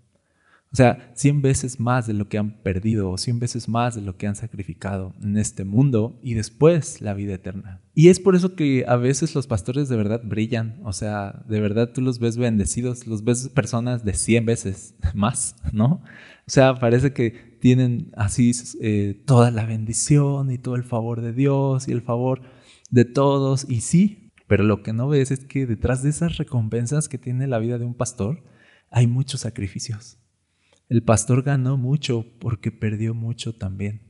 O 0.72 0.76
sea, 0.76 1.10
100 1.14 1.42
veces 1.42 1.80
más 1.80 2.06
de 2.06 2.12
lo 2.12 2.28
que 2.28 2.38
han 2.38 2.62
perdido 2.62 3.10
o 3.10 3.16
100 3.16 3.38
veces 3.38 3.68
más 3.68 3.94
de 3.94 4.02
lo 4.02 4.16
que 4.16 4.26
han 4.26 4.36
sacrificado 4.36 5.14
en 5.22 5.38
este 5.38 5.64
mundo 5.64 6.18
y 6.22 6.34
después 6.34 7.00
la 7.00 7.14
vida 7.14 7.34
eterna. 7.34 7.80
Y 7.94 8.08
es 8.08 8.20
por 8.20 8.34
eso 8.34 8.56
que 8.56 8.84
a 8.86 8.96
veces 8.96 9.34
los 9.34 9.46
pastores 9.46 9.88
de 9.88 9.96
verdad 9.96 10.20
brillan, 10.24 10.80
o 10.84 10.92
sea, 10.92 11.44
de 11.48 11.60
verdad 11.60 11.92
tú 11.94 12.02
los 12.02 12.18
ves 12.18 12.36
bendecidos, 12.36 13.06
los 13.06 13.24
ves 13.24 13.48
personas 13.48 14.04
de 14.04 14.14
100 14.14 14.44
veces 14.44 14.94
más, 15.14 15.56
¿no? 15.72 16.02
O 16.46 16.50
sea, 16.50 16.74
parece 16.74 17.12
que 17.12 17.56
tienen 17.60 18.12
así 18.16 18.52
eh, 18.80 19.22
toda 19.24 19.50
la 19.50 19.64
bendición 19.64 20.50
y 20.50 20.58
todo 20.58 20.76
el 20.76 20.84
favor 20.84 21.22
de 21.22 21.32
Dios 21.32 21.88
y 21.88 21.92
el 21.92 22.02
favor 22.02 22.42
de 22.90 23.04
todos, 23.04 23.66
y 23.68 23.80
sí, 23.80 24.30
pero 24.46 24.62
lo 24.62 24.82
que 24.82 24.92
no 24.92 25.08
ves 25.08 25.30
es 25.30 25.44
que 25.44 25.66
detrás 25.66 26.02
de 26.02 26.10
esas 26.10 26.36
recompensas 26.36 27.08
que 27.08 27.18
tiene 27.18 27.46
la 27.46 27.58
vida 27.58 27.78
de 27.78 27.84
un 27.84 27.94
pastor 27.94 28.44
hay 28.90 29.06
muchos 29.06 29.40
sacrificios 29.40 30.18
el 30.88 31.02
pastor 31.02 31.42
ganó 31.42 31.76
mucho 31.76 32.26
porque 32.38 32.70
perdió 32.70 33.14
mucho 33.14 33.54
también. 33.54 34.02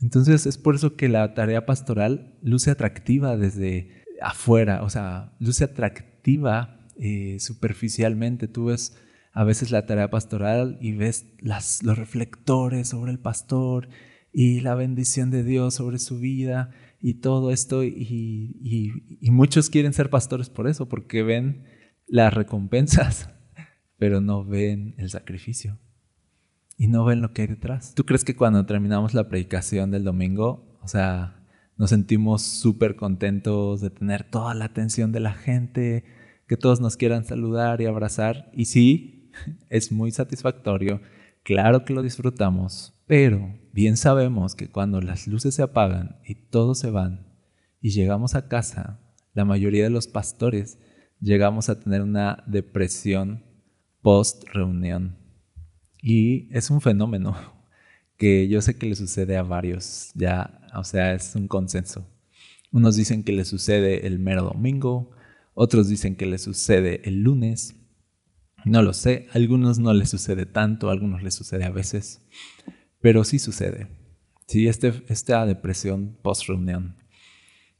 Entonces 0.00 0.46
es 0.46 0.58
por 0.58 0.76
eso 0.76 0.94
que 0.94 1.08
la 1.08 1.34
tarea 1.34 1.66
pastoral 1.66 2.38
luce 2.42 2.70
atractiva 2.70 3.36
desde 3.36 4.04
afuera, 4.22 4.82
o 4.82 4.90
sea, 4.90 5.36
luce 5.40 5.64
atractiva 5.64 6.86
eh, 6.96 7.38
superficialmente. 7.40 8.46
Tú 8.46 8.66
ves 8.66 8.96
a 9.32 9.44
veces 9.44 9.70
la 9.72 9.86
tarea 9.86 10.10
pastoral 10.10 10.78
y 10.80 10.92
ves 10.92 11.26
los 11.40 11.98
reflectores 11.98 12.88
sobre 12.88 13.10
el 13.10 13.18
pastor 13.18 13.88
y 14.32 14.60
la 14.60 14.76
bendición 14.76 15.30
de 15.30 15.42
Dios 15.42 15.74
sobre 15.74 15.98
su 15.98 16.20
vida 16.20 16.70
y 17.00 17.14
todo 17.14 17.50
esto. 17.50 17.82
y 17.82 19.02
muchos 19.22 19.68
quieren 19.68 19.92
ser 19.92 20.10
pastores 20.10 20.48
por 20.48 20.68
eso, 20.68 20.88
porque 20.88 21.24
ven 21.24 21.64
las 22.06 22.32
recompensas, 22.32 23.30
pero 23.98 24.20
no 24.20 24.44
ven 24.44 24.94
el 24.96 25.10
sacrificio 25.10 25.78
y 26.78 26.86
no 26.86 27.04
ven 27.04 27.20
lo 27.20 27.32
que 27.32 27.42
hay 27.42 27.48
detrás. 27.48 27.92
¿Tú 27.94 28.06
crees 28.06 28.24
que 28.24 28.36
cuando 28.36 28.64
terminamos 28.64 29.12
la 29.12 29.28
predicación 29.28 29.90
del 29.90 30.04
domingo, 30.04 30.78
o 30.80 30.86
sea, 30.86 31.44
nos 31.76 31.90
sentimos 31.90 32.42
súper 32.42 32.94
contentos 32.94 33.80
de 33.80 33.90
tener 33.90 34.30
toda 34.30 34.54
la 34.54 34.66
atención 34.66 35.10
de 35.10 35.20
la 35.20 35.32
gente, 35.34 36.04
que 36.46 36.56
todos 36.56 36.80
nos 36.80 36.96
quieran 36.96 37.24
saludar 37.24 37.80
y 37.80 37.86
abrazar? 37.86 38.48
Y 38.54 38.66
sí, 38.66 39.32
es 39.68 39.90
muy 39.90 40.12
satisfactorio, 40.12 41.02
claro 41.42 41.84
que 41.84 41.92
lo 41.92 42.02
disfrutamos, 42.02 42.94
pero 43.06 43.58
bien 43.72 43.96
sabemos 43.96 44.54
que 44.54 44.70
cuando 44.70 45.00
las 45.00 45.26
luces 45.26 45.56
se 45.56 45.62
apagan 45.62 46.20
y 46.24 46.36
todos 46.36 46.78
se 46.78 46.90
van 46.90 47.26
y 47.80 47.90
llegamos 47.90 48.36
a 48.36 48.48
casa, 48.48 49.00
la 49.34 49.44
mayoría 49.44 49.82
de 49.82 49.90
los 49.90 50.06
pastores 50.06 50.78
llegamos 51.20 51.68
a 51.68 51.80
tener 51.80 52.02
una 52.02 52.44
depresión 52.46 53.44
post 54.00 54.44
reunión 54.52 55.17
y 56.02 56.48
es 56.56 56.70
un 56.70 56.80
fenómeno 56.80 57.36
que 58.16 58.48
yo 58.48 58.60
sé 58.60 58.76
que 58.76 58.86
le 58.86 58.96
sucede 58.96 59.36
a 59.36 59.42
varios, 59.42 60.10
ya, 60.14 60.60
o 60.74 60.84
sea, 60.84 61.14
es 61.14 61.34
un 61.34 61.48
consenso. 61.48 62.06
Unos 62.70 62.96
dicen 62.96 63.24
que 63.24 63.32
le 63.32 63.44
sucede 63.44 64.06
el 64.06 64.18
mero 64.18 64.42
domingo, 64.42 65.10
otros 65.54 65.88
dicen 65.88 66.16
que 66.16 66.26
le 66.26 66.38
sucede 66.38 67.00
el 67.08 67.22
lunes. 67.22 67.76
No 68.64 68.82
lo 68.82 68.92
sé, 68.92 69.26
a 69.32 69.36
algunos 69.36 69.78
no 69.78 69.94
les 69.94 70.10
sucede 70.10 70.44
tanto, 70.44 70.88
a 70.88 70.92
algunos 70.92 71.22
les 71.22 71.34
sucede 71.34 71.64
a 71.64 71.70
veces, 71.70 72.20
pero 73.00 73.24
sí 73.24 73.38
sucede. 73.38 73.88
Sí, 74.46 74.66
este, 74.66 75.04
esta 75.08 75.46
depresión 75.46 76.18
post-reunión, 76.22 76.96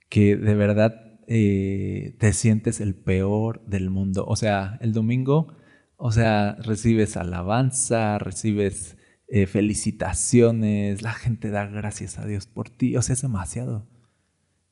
que 0.09 0.37
de 0.37 0.55
verdad 0.55 1.19
eh, 1.27 2.17
te 2.19 2.33
sientes 2.33 2.81
el 2.81 2.95
peor 2.95 3.65
del 3.67 3.91
mundo. 3.91 4.25
O 4.27 4.37
sea, 4.37 4.79
el 4.81 4.93
domingo 4.93 5.58
o 5.99 6.13
sea, 6.13 6.55
recibes 6.63 7.17
alabanza, 7.17 8.19
recibes 8.19 8.97
eh, 9.27 9.47
felicitaciones, 9.47 11.03
la 11.03 11.13
gente 11.13 11.51
da 11.51 11.67
gracias 11.67 12.19
a 12.19 12.25
Dios 12.25 12.47
por 12.47 12.71
ti, 12.71 12.97
o 12.97 13.03
sea, 13.03 13.15
es 13.15 13.23
demasiado. 13.23 13.87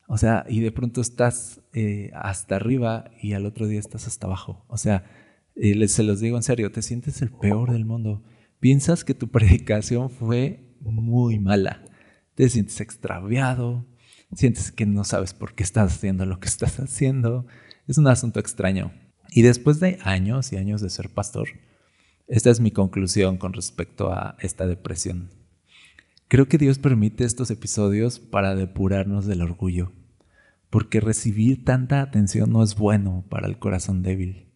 O 0.08 0.18
sea, 0.18 0.46
y 0.48 0.60
de 0.60 0.70
pronto 0.70 1.00
estás 1.00 1.62
eh, 1.72 2.10
hasta 2.14 2.56
arriba 2.56 3.10
y 3.20 3.32
al 3.32 3.44
otro 3.44 3.66
día 3.66 3.80
estás 3.80 4.06
hasta 4.06 4.28
abajo. 4.28 4.64
O 4.68 4.78
sea, 4.78 5.04
eh, 5.56 5.88
se 5.88 6.04
los 6.04 6.20
digo 6.20 6.36
en 6.36 6.44
serio, 6.44 6.70
te 6.70 6.80
sientes 6.80 7.20
el 7.22 7.32
peor 7.32 7.72
del 7.72 7.84
mundo. 7.84 8.22
Piensas 8.60 9.04
que 9.04 9.14
tu 9.14 9.28
predicación 9.32 10.10
fue 10.10 10.76
muy 10.80 11.40
mala. 11.40 11.84
Te 12.36 12.48
sientes 12.48 12.80
extraviado, 12.80 13.84
sientes 14.32 14.70
que 14.70 14.86
no 14.86 15.02
sabes 15.02 15.34
por 15.34 15.54
qué 15.54 15.64
estás 15.64 15.92
haciendo 15.92 16.24
lo 16.24 16.38
que 16.38 16.48
estás 16.48 16.78
haciendo. 16.78 17.46
Es 17.88 17.98
un 17.98 18.06
asunto 18.06 18.38
extraño. 18.38 18.92
Y 19.36 19.42
después 19.42 19.80
de 19.80 19.98
años 20.02 20.50
y 20.50 20.56
años 20.56 20.80
de 20.80 20.88
ser 20.88 21.10
pastor, 21.10 21.48
esta 22.26 22.48
es 22.48 22.58
mi 22.58 22.70
conclusión 22.70 23.36
con 23.36 23.52
respecto 23.52 24.10
a 24.10 24.34
esta 24.40 24.66
depresión. 24.66 25.28
Creo 26.26 26.48
que 26.48 26.56
Dios 26.56 26.78
permite 26.78 27.24
estos 27.24 27.50
episodios 27.50 28.18
para 28.18 28.54
depurarnos 28.54 29.26
del 29.26 29.42
orgullo, 29.42 29.92
porque 30.70 31.00
recibir 31.00 31.66
tanta 31.66 32.00
atención 32.00 32.50
no 32.50 32.62
es 32.62 32.76
bueno 32.76 33.26
para 33.28 33.46
el 33.46 33.58
corazón 33.58 34.02
débil. 34.02 34.46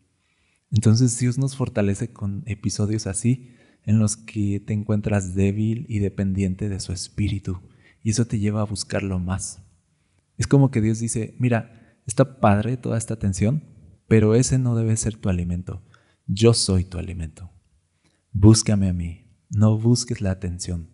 Entonces 0.71 1.19
Dios 1.19 1.37
nos 1.37 1.57
fortalece 1.57 2.15
con 2.15 2.43
episodios 2.47 3.07
así 3.07 3.55
en 3.85 3.99
los 3.99 4.17
que 4.17 4.61
te 4.61 4.73
encuentras 4.73 5.35
débil 5.35 5.85
y 5.91 5.99
dependiente 5.99 6.71
de 6.71 6.81
su 6.81 6.95
espíritu, 6.95 7.61
y 8.03 8.13
eso 8.13 8.25
te 8.25 8.39
lleva 8.39 8.63
a 8.63 8.65
buscarlo 8.65 9.19
más. 9.19 9.61
Es 10.39 10.47
como 10.47 10.71
que 10.71 10.81
Dios 10.81 11.01
dice, 11.01 11.35
mira, 11.39 11.99
está 12.07 12.41
padre 12.41 12.79
toda 12.79 12.97
esta 12.97 13.13
atención, 13.13 13.63
pero 14.11 14.35
ese 14.35 14.59
no 14.59 14.75
debe 14.75 14.97
ser 14.97 15.15
tu 15.15 15.29
alimento. 15.29 15.85
Yo 16.27 16.53
soy 16.53 16.83
tu 16.83 16.99
alimento. 16.99 17.49
Búscame 18.33 18.89
a 18.89 18.93
mí, 18.93 19.31
no 19.51 19.79
busques 19.79 20.21
la 20.21 20.33
atención. 20.33 20.91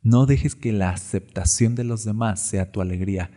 No 0.00 0.24
dejes 0.24 0.54
que 0.54 0.72
la 0.72 0.88
aceptación 0.88 1.74
de 1.74 1.84
los 1.84 2.06
demás 2.06 2.40
sea 2.40 2.72
tu 2.72 2.80
alegría, 2.80 3.30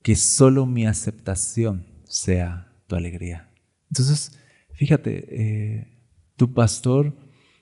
que 0.00 0.16
solo 0.16 0.64
mi 0.64 0.86
aceptación 0.86 1.84
sea 2.04 2.72
tu 2.86 2.96
alegría. 2.96 3.50
Entonces, 3.90 4.38
fíjate, 4.72 5.26
eh, 5.28 5.98
tu 6.36 6.54
pastor 6.54 7.14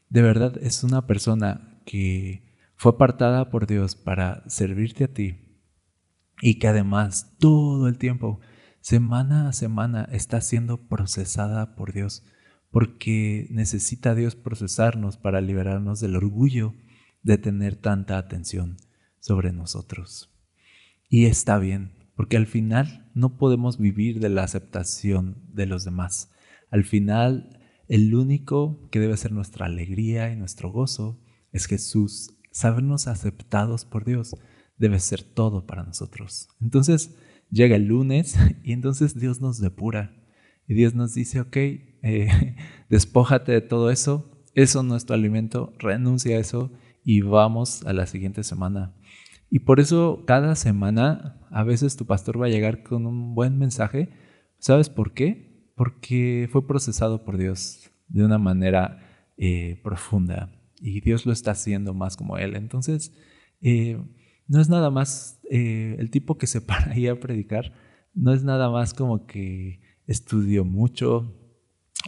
de 0.09 0.23
verdad 0.23 0.57
es 0.63 0.85
una 0.85 1.09
persona 1.09 1.83
que 1.85 2.45
fue 2.77 2.93
apartada 2.93 3.51
por 3.51 3.67
Dios 3.67 3.97
para 3.97 4.49
servirte 4.49 5.03
a 5.03 5.13
ti 5.13 5.59
y 6.41 6.61
que 6.61 6.69
además 6.69 7.35
todo 7.41 7.89
el 7.89 7.99
tiempo, 7.99 8.39
semana 8.83 9.49
a 9.49 9.53
semana, 9.53 10.07
está 10.13 10.41
siendo 10.41 10.87
procesada 10.89 11.75
por 11.75 11.93
Dios 11.93 12.25
porque 12.71 13.47
necesita 13.51 14.15
Dios 14.15 14.35
procesarnos 14.35 15.17
para 15.17 15.41
liberarnos 15.41 16.01
del 16.01 16.17
orgullo 16.17 16.75
de 17.23 17.39
tener 17.39 17.77
tanta 17.77 18.19
atención 18.19 18.77
sobre 19.21 19.53
nosotros. 19.53 20.31
Y 21.09 21.27
está 21.27 21.59
bien, 21.59 21.93
porque 22.17 22.37
al 22.37 22.47
final 22.47 23.11
no 23.15 23.37
podemos 23.37 23.79
vivir 23.79 24.21
de 24.21 24.31
la 24.31 24.43
aceptación 24.43 25.37
de 25.53 25.67
los 25.67 25.85
demás. 25.85 26.31
Al 26.71 26.85
final, 26.85 27.61
el 27.89 28.15
único 28.15 28.89
que 28.91 29.01
debe 29.01 29.17
ser 29.19 29.33
nuestra 29.33 29.67
alegría 29.67 30.33
y 30.33 30.37
nuestro 30.37 30.73
gozo 30.73 31.21
es 31.53 31.67
Jesús. 31.67 32.35
Sabernos 32.51 33.07
aceptados 33.07 33.85
por 33.85 34.05
Dios 34.07 34.35
debe 34.79 34.99
ser 34.99 35.23
todo 35.23 35.67
para 35.67 35.85
nosotros. 35.85 36.49
Entonces 36.61 37.15
llega 37.53 37.77
el 37.77 37.85
lunes 37.85 38.37
y 38.65 38.73
entonces 38.73 39.19
Dios 39.19 39.41
nos 39.41 39.61
depura. 39.61 40.17
Y 40.67 40.75
Dios 40.75 40.95
nos 40.95 41.15
dice, 41.15 41.41
ok, 41.41 41.57
eh, 41.57 42.57
despójate 42.89 43.53
de 43.53 43.61
todo 43.61 43.91
eso, 43.91 44.43
eso 44.55 44.83
no 44.83 44.97
es 44.97 45.07
tu 45.07 45.13
alimento, 45.13 45.73
renuncia 45.79 46.37
a 46.37 46.41
eso 46.41 46.73
y 47.05 47.21
vamos 47.21 47.85
a 47.87 47.93
la 47.93 48.07
siguiente 48.07 48.43
semana. 48.43 48.95
Y 49.51 49.61
por 49.61 49.81
eso 49.81 50.25
cada 50.27 50.57
semana 50.57 51.41
a 51.51 51.63
veces 51.63 51.97
tu 51.97 52.07
pastor 52.07 52.41
va 52.41 52.47
a 52.47 52.51
llegar 52.51 52.83
con 52.83 53.07
un 53.07 53.35
buen 53.35 53.59
mensaje. 53.59 54.09
¿Sabes 54.59 54.89
por 54.89 55.13
qué? 55.13 55.71
Porque 55.77 56.49
fue 56.51 56.67
procesado 56.67 57.25
por 57.25 57.37
Dios 57.37 57.91
de 58.09 58.25
una 58.25 58.39
manera 58.39 59.31
eh, 59.37 59.81
profunda 59.83 60.51
y 60.83 61.01
Dios 61.01 61.27
lo 61.27 61.33
está 61.33 61.53
haciendo 61.53 61.95
más 61.95 62.17
como 62.17 62.39
Él. 62.39 62.57
Entonces, 62.57 63.15
eh, 63.61 63.99
no 64.53 64.61
es 64.61 64.69
nada 64.69 64.91
más 64.91 65.41
eh, 65.51 65.97
el 65.99 66.11
tipo 66.11 66.37
que 66.37 66.47
se 66.47 66.61
para 66.69 66.93
ahí 66.93 67.09
a 67.09 67.19
predicar, 67.19 67.73
no 68.15 68.35
es 68.35 68.45
nada 68.45 68.71
más 68.71 68.93
como 68.93 69.27
que 69.27 69.81
estudió 70.07 70.65
mucho 70.65 71.35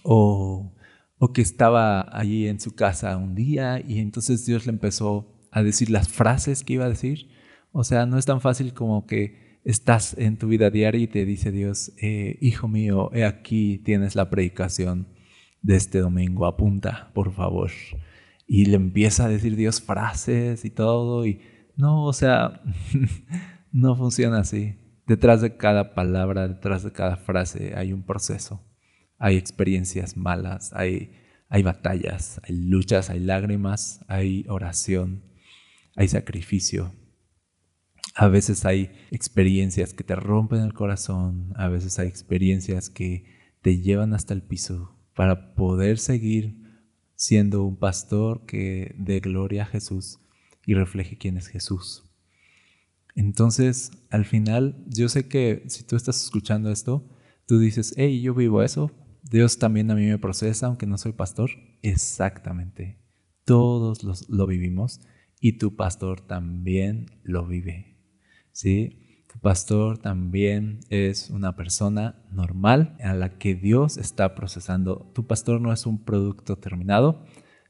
o, 0.02 0.74
o 1.16 1.32
que 1.32 1.40
estaba 1.40 2.02
allí 2.16 2.46
en 2.46 2.60
su 2.60 2.74
casa 2.74 3.16
un 3.16 3.34
día 3.34 3.82
y 3.86 3.98
entonces 3.98 4.44
Dios 4.44 4.66
le 4.66 4.72
empezó 4.72 5.34
a 5.50 5.62
decir 5.62 5.88
las 5.88 6.08
frases 6.08 6.64
que 6.64 6.74
iba 6.74 6.84
a 6.84 6.90
decir. 6.90 7.30
O 7.72 7.82
sea, 7.82 8.04
no 8.04 8.18
es 8.18 8.26
tan 8.26 8.42
fácil 8.42 8.74
como 8.74 9.06
que 9.06 9.60
estás 9.64 10.14
en 10.18 10.36
tu 10.36 10.48
vida 10.48 10.68
diaria 10.68 11.00
y 11.00 11.06
te 11.06 11.24
dice 11.24 11.50
Dios, 11.50 11.92
eh, 12.02 12.36
hijo 12.42 12.68
mío, 12.68 13.10
he 13.14 13.24
aquí 13.24 13.78
tienes 13.78 14.16
la 14.16 14.28
predicación 14.28 15.08
de 15.62 15.76
este 15.76 16.00
domingo, 16.00 16.44
apunta, 16.44 17.10
por 17.14 17.32
favor. 17.32 17.70
Y 18.46 18.66
le 18.66 18.76
empieza 18.76 19.24
a 19.24 19.28
decir 19.28 19.56
Dios 19.56 19.80
frases 19.80 20.66
y 20.66 20.70
todo, 20.70 21.24
y 21.24 21.40
no, 21.76 22.04
o 22.04 22.12
sea, 22.12 22.62
no 23.72 23.96
funciona 23.96 24.38
así. 24.38 24.76
Detrás 25.06 25.42
de 25.42 25.56
cada 25.56 25.94
palabra, 25.94 26.48
detrás 26.48 26.82
de 26.82 26.92
cada 26.92 27.16
frase 27.16 27.74
hay 27.76 27.92
un 27.92 28.04
proceso, 28.04 28.62
hay 29.18 29.36
experiencias 29.36 30.16
malas, 30.16 30.72
hay 30.72 31.12
hay 31.54 31.62
batallas, 31.62 32.40
hay 32.42 32.56
luchas, 32.56 33.10
hay 33.10 33.20
lágrimas, 33.20 34.00
hay 34.08 34.44
oración, 34.48 35.22
hay 35.94 36.08
sacrificio. 36.08 36.92
A 38.16 38.26
veces 38.26 38.64
hay 38.64 38.90
experiencias 39.12 39.94
que 39.94 40.02
te 40.02 40.16
rompen 40.16 40.62
el 40.62 40.72
corazón, 40.72 41.52
a 41.54 41.68
veces 41.68 42.00
hay 42.00 42.08
experiencias 42.08 42.90
que 42.90 43.24
te 43.62 43.80
llevan 43.80 44.14
hasta 44.14 44.34
el 44.34 44.42
piso 44.42 44.98
para 45.14 45.54
poder 45.54 45.98
seguir 45.98 46.56
siendo 47.14 47.62
un 47.62 47.78
pastor 47.78 48.46
que 48.46 48.94
dé 48.98 49.20
gloria 49.20 49.62
a 49.62 49.66
Jesús 49.66 50.18
y 50.66 50.74
refleje 50.74 51.18
quién 51.18 51.36
es 51.36 51.48
Jesús. 51.48 52.04
Entonces, 53.14 53.92
al 54.10 54.24
final, 54.24 54.84
yo 54.88 55.08
sé 55.08 55.28
que 55.28 55.64
si 55.68 55.84
tú 55.84 55.96
estás 55.96 56.22
escuchando 56.22 56.70
esto, 56.70 57.08
tú 57.46 57.58
dices, 57.58 57.94
hey, 57.96 58.20
yo 58.20 58.34
vivo 58.34 58.62
eso, 58.62 58.90
Dios 59.22 59.58
también 59.58 59.90
a 59.90 59.94
mí 59.94 60.06
me 60.06 60.18
procesa, 60.18 60.66
aunque 60.66 60.86
no 60.86 60.98
soy 60.98 61.12
pastor. 61.12 61.50
Exactamente. 61.82 62.98
Todos 63.44 64.28
lo 64.28 64.46
vivimos 64.46 65.00
y 65.40 65.58
tu 65.58 65.76
pastor 65.76 66.20
también 66.20 67.06
lo 67.22 67.46
vive. 67.46 67.98
¿Sí? 68.52 69.24
Tu 69.32 69.40
pastor 69.40 69.98
también 69.98 70.80
es 70.90 71.30
una 71.30 71.56
persona 71.56 72.22
normal 72.30 72.96
a 73.00 73.14
la 73.14 73.38
que 73.38 73.54
Dios 73.54 73.96
está 73.96 74.34
procesando. 74.34 75.10
Tu 75.14 75.26
pastor 75.26 75.60
no 75.60 75.72
es 75.72 75.86
un 75.86 76.04
producto 76.04 76.56
terminado. 76.56 77.24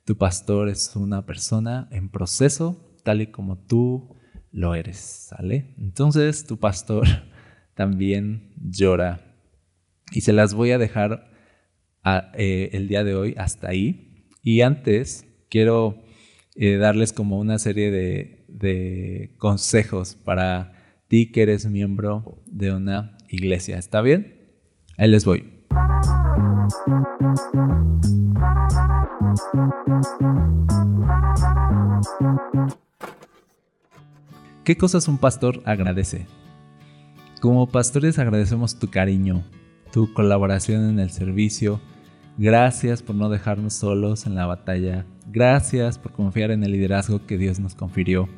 Tu 0.04 0.18
pastor 0.18 0.68
es 0.68 0.94
una 0.96 1.24
persona 1.24 1.88
en 1.90 2.10
proceso, 2.10 2.83
tal 3.04 3.22
y 3.22 3.28
como 3.28 3.56
tú 3.56 4.16
lo 4.50 4.74
eres. 4.74 4.96
¿Sale? 4.96 5.74
Entonces 5.78 6.44
tu 6.44 6.58
pastor 6.58 7.06
también 7.74 8.52
llora. 8.56 9.20
Y 10.12 10.22
se 10.22 10.32
las 10.32 10.54
voy 10.54 10.72
a 10.72 10.78
dejar 10.78 11.30
eh, 12.34 12.70
el 12.72 12.88
día 12.88 13.04
de 13.04 13.14
hoy 13.14 13.34
hasta 13.38 13.68
ahí. 13.68 14.28
Y 14.42 14.62
antes 14.62 15.26
quiero 15.48 16.02
eh, 16.56 16.76
darles 16.76 17.12
como 17.12 17.38
una 17.38 17.58
serie 17.58 17.90
de, 17.90 18.44
de 18.48 19.34
consejos 19.38 20.14
para 20.14 20.72
ti 21.08 21.30
que 21.30 21.42
eres 21.42 21.66
miembro 21.66 22.42
de 22.46 22.72
una 22.72 23.16
iglesia. 23.28 23.78
¿Está 23.78 24.00
bien? 24.02 24.34
Ahí 24.96 25.08
les 25.08 25.24
voy. 25.24 25.54
¿Qué 34.64 34.76
cosas 34.76 35.08
un 35.08 35.18
pastor 35.18 35.62
agradece? 35.64 36.26
Como 37.40 37.68
pastores 37.68 38.18
agradecemos 38.18 38.78
tu 38.78 38.88
cariño, 38.88 39.44
tu 39.92 40.12
colaboración 40.14 40.88
en 40.88 41.00
el 41.00 41.10
servicio, 41.10 41.80
Gracias 42.36 43.00
por 43.00 43.14
no 43.14 43.28
dejarnos 43.28 43.74
solos 43.74 44.26
en 44.26 44.34
la 44.34 44.46
batalla. 44.46 45.06
Gracias 45.28 45.98
por 45.98 46.12
confiar 46.12 46.50
en 46.50 46.64
el 46.64 46.72
liderazgo 46.72 47.24
que 47.26 47.38
Dios 47.38 47.60
nos 47.60 47.76
confirió. 47.76 48.28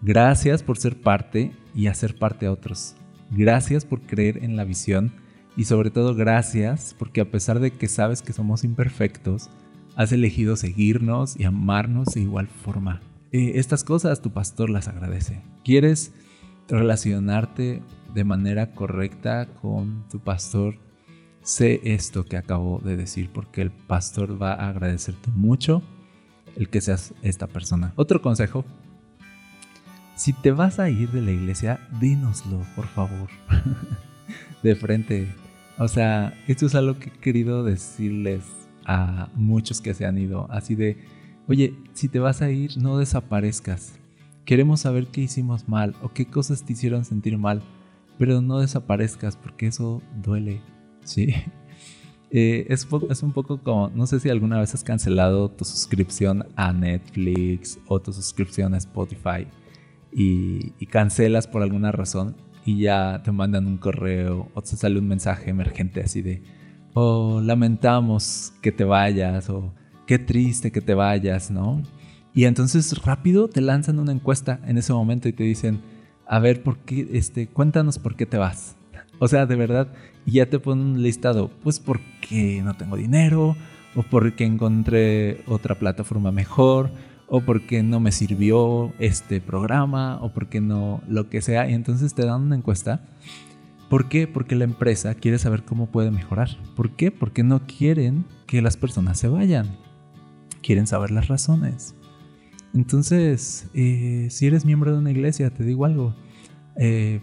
Gracias 0.00 0.62
por 0.62 0.78
ser 0.78 0.98
parte 0.98 1.52
y 1.74 1.88
hacer 1.88 2.18
parte 2.18 2.46
a 2.46 2.52
otros. 2.52 2.96
Gracias 3.30 3.84
por 3.84 4.00
creer 4.00 4.42
en 4.42 4.56
la 4.56 4.64
visión 4.64 5.12
y 5.54 5.64
sobre 5.64 5.90
todo 5.90 6.14
gracias 6.14 6.96
porque 6.98 7.20
a 7.20 7.30
pesar 7.30 7.60
de 7.60 7.72
que 7.72 7.88
sabes 7.88 8.22
que 8.22 8.32
somos 8.32 8.64
imperfectos, 8.64 9.50
has 9.96 10.12
elegido 10.12 10.56
seguirnos 10.56 11.38
y 11.38 11.44
amarnos 11.44 12.14
de 12.14 12.22
igual 12.22 12.46
forma. 12.46 13.02
Eh, 13.32 13.52
estas 13.56 13.84
cosas 13.84 14.22
tu 14.22 14.32
pastor 14.32 14.70
las 14.70 14.88
agradece. 14.88 15.42
¿Quieres 15.64 16.12
relacionarte 16.68 17.82
de 18.14 18.24
manera 18.24 18.72
correcta 18.72 19.46
con 19.60 20.08
tu 20.08 20.20
pastor? 20.20 20.78
sé 21.42 21.80
esto 21.84 22.24
que 22.24 22.36
acabo 22.36 22.80
de 22.80 22.96
decir 22.96 23.30
porque 23.32 23.62
el 23.62 23.70
pastor 23.70 24.40
va 24.40 24.52
a 24.52 24.68
agradecerte 24.68 25.30
mucho 25.30 25.82
el 26.56 26.68
que 26.68 26.80
seas 26.80 27.14
esta 27.22 27.46
persona. 27.46 27.92
Otro 27.96 28.20
consejo, 28.20 28.64
si 30.16 30.32
te 30.32 30.50
vas 30.50 30.78
a 30.78 30.90
ir 30.90 31.10
de 31.10 31.22
la 31.22 31.30
iglesia, 31.30 31.88
dínoslo, 32.00 32.60
por 32.76 32.86
favor, 32.86 33.28
de 34.62 34.74
frente. 34.74 35.28
O 35.78 35.88
sea, 35.88 36.34
esto 36.46 36.66
es 36.66 36.74
algo 36.74 36.98
que 36.98 37.08
he 37.08 37.12
querido 37.12 37.64
decirles 37.64 38.44
a 38.84 39.30
muchos 39.34 39.80
que 39.80 39.94
se 39.94 40.04
han 40.04 40.18
ido, 40.18 40.46
así 40.50 40.74
de, 40.74 40.98
oye, 41.50 41.74
si 41.94 42.08
te 42.08 42.20
vas 42.20 42.42
a 42.42 42.50
ir, 42.50 42.78
no 42.78 42.96
desaparezcas. 42.96 43.98
Queremos 44.44 44.82
saber 44.82 45.08
qué 45.08 45.22
hicimos 45.22 45.68
mal 45.68 45.96
o 46.00 46.12
qué 46.12 46.26
cosas 46.26 46.64
te 46.64 46.74
hicieron 46.74 47.04
sentir 47.04 47.38
mal, 47.38 47.60
pero 48.18 48.40
no 48.40 48.60
desaparezcas 48.60 49.36
porque 49.36 49.66
eso 49.66 50.00
duele. 50.22 50.62
Sí. 51.04 51.34
Eh, 52.32 52.66
es, 52.68 52.86
un 53.24 53.32
poco 53.32 53.58
como, 53.58 53.88
no 53.88 54.06
sé 54.06 54.20
si 54.20 54.28
alguna 54.28 54.60
vez 54.60 54.72
has 54.72 54.84
cancelado 54.84 55.50
tu 55.50 55.64
suscripción 55.64 56.46
a 56.54 56.72
Netflix 56.72 57.80
o 57.88 57.98
tu 57.98 58.12
suscripción 58.12 58.72
a 58.74 58.76
Spotify 58.76 59.48
y, 60.12 60.70
cancelas 60.86 61.48
por 61.48 61.64
alguna 61.64 61.90
razón 61.90 62.36
y 62.64 62.82
ya 62.82 63.20
te 63.24 63.32
mandan 63.32 63.66
un 63.66 63.78
correo 63.78 64.48
o 64.54 64.62
te 64.62 64.76
sale 64.76 65.00
un 65.00 65.08
mensaje 65.08 65.50
emergente 65.50 66.02
así 66.02 66.22
de, 66.22 66.44
oh, 66.94 67.40
lamentamos 67.42 68.52
que 68.62 68.70
te 68.70 68.84
vayas 68.84 69.50
o 69.50 69.74
qué 70.10 70.18
triste 70.18 70.72
que 70.72 70.80
te 70.80 70.94
vayas, 70.94 71.52
¿no? 71.52 71.84
Y 72.34 72.46
entonces 72.46 73.00
rápido 73.04 73.46
te 73.46 73.60
lanzan 73.60 74.00
una 74.00 74.10
encuesta 74.10 74.58
en 74.66 74.76
ese 74.76 74.92
momento 74.92 75.28
y 75.28 75.32
te 75.32 75.44
dicen, 75.44 75.82
a 76.26 76.40
ver, 76.40 76.64
¿por 76.64 76.78
qué, 76.78 77.08
este, 77.12 77.46
cuéntanos 77.46 78.00
por 78.00 78.16
qué 78.16 78.26
te 78.26 78.36
vas. 78.36 78.74
O 79.20 79.28
sea, 79.28 79.46
de 79.46 79.54
verdad, 79.54 79.92
y 80.26 80.32
ya 80.32 80.50
te 80.50 80.58
ponen 80.58 80.84
un 80.84 81.02
listado, 81.04 81.52
pues 81.62 81.78
porque 81.78 82.60
no 82.64 82.74
tengo 82.74 82.96
dinero, 82.96 83.56
o 83.94 84.02
porque 84.02 84.44
encontré 84.44 85.44
otra 85.46 85.78
plataforma 85.78 86.32
mejor, 86.32 86.90
o 87.28 87.42
porque 87.42 87.84
no 87.84 88.00
me 88.00 88.10
sirvió 88.10 88.92
este 88.98 89.40
programa, 89.40 90.18
o 90.22 90.32
porque 90.32 90.60
no, 90.60 91.02
lo 91.06 91.28
que 91.28 91.40
sea. 91.40 91.70
Y 91.70 91.74
entonces 91.74 92.14
te 92.14 92.26
dan 92.26 92.42
una 92.42 92.56
encuesta. 92.56 93.04
¿Por 93.88 94.08
qué? 94.08 94.26
Porque 94.26 94.56
la 94.56 94.64
empresa 94.64 95.14
quiere 95.14 95.38
saber 95.38 95.62
cómo 95.62 95.86
puede 95.86 96.10
mejorar. 96.10 96.48
¿Por 96.74 96.96
qué? 96.96 97.12
Porque 97.12 97.44
no 97.44 97.64
quieren 97.64 98.24
que 98.48 98.60
las 98.60 98.76
personas 98.76 99.16
se 99.16 99.28
vayan. 99.28 99.68
Quieren 100.62 100.86
saber 100.86 101.10
las 101.10 101.28
razones. 101.28 101.94
Entonces, 102.74 103.68
eh, 103.74 104.28
si 104.30 104.46
eres 104.46 104.64
miembro 104.64 104.92
de 104.92 104.98
una 104.98 105.10
iglesia, 105.10 105.50
te 105.50 105.64
digo 105.64 105.84
algo. 105.84 106.14
Eh, 106.76 107.20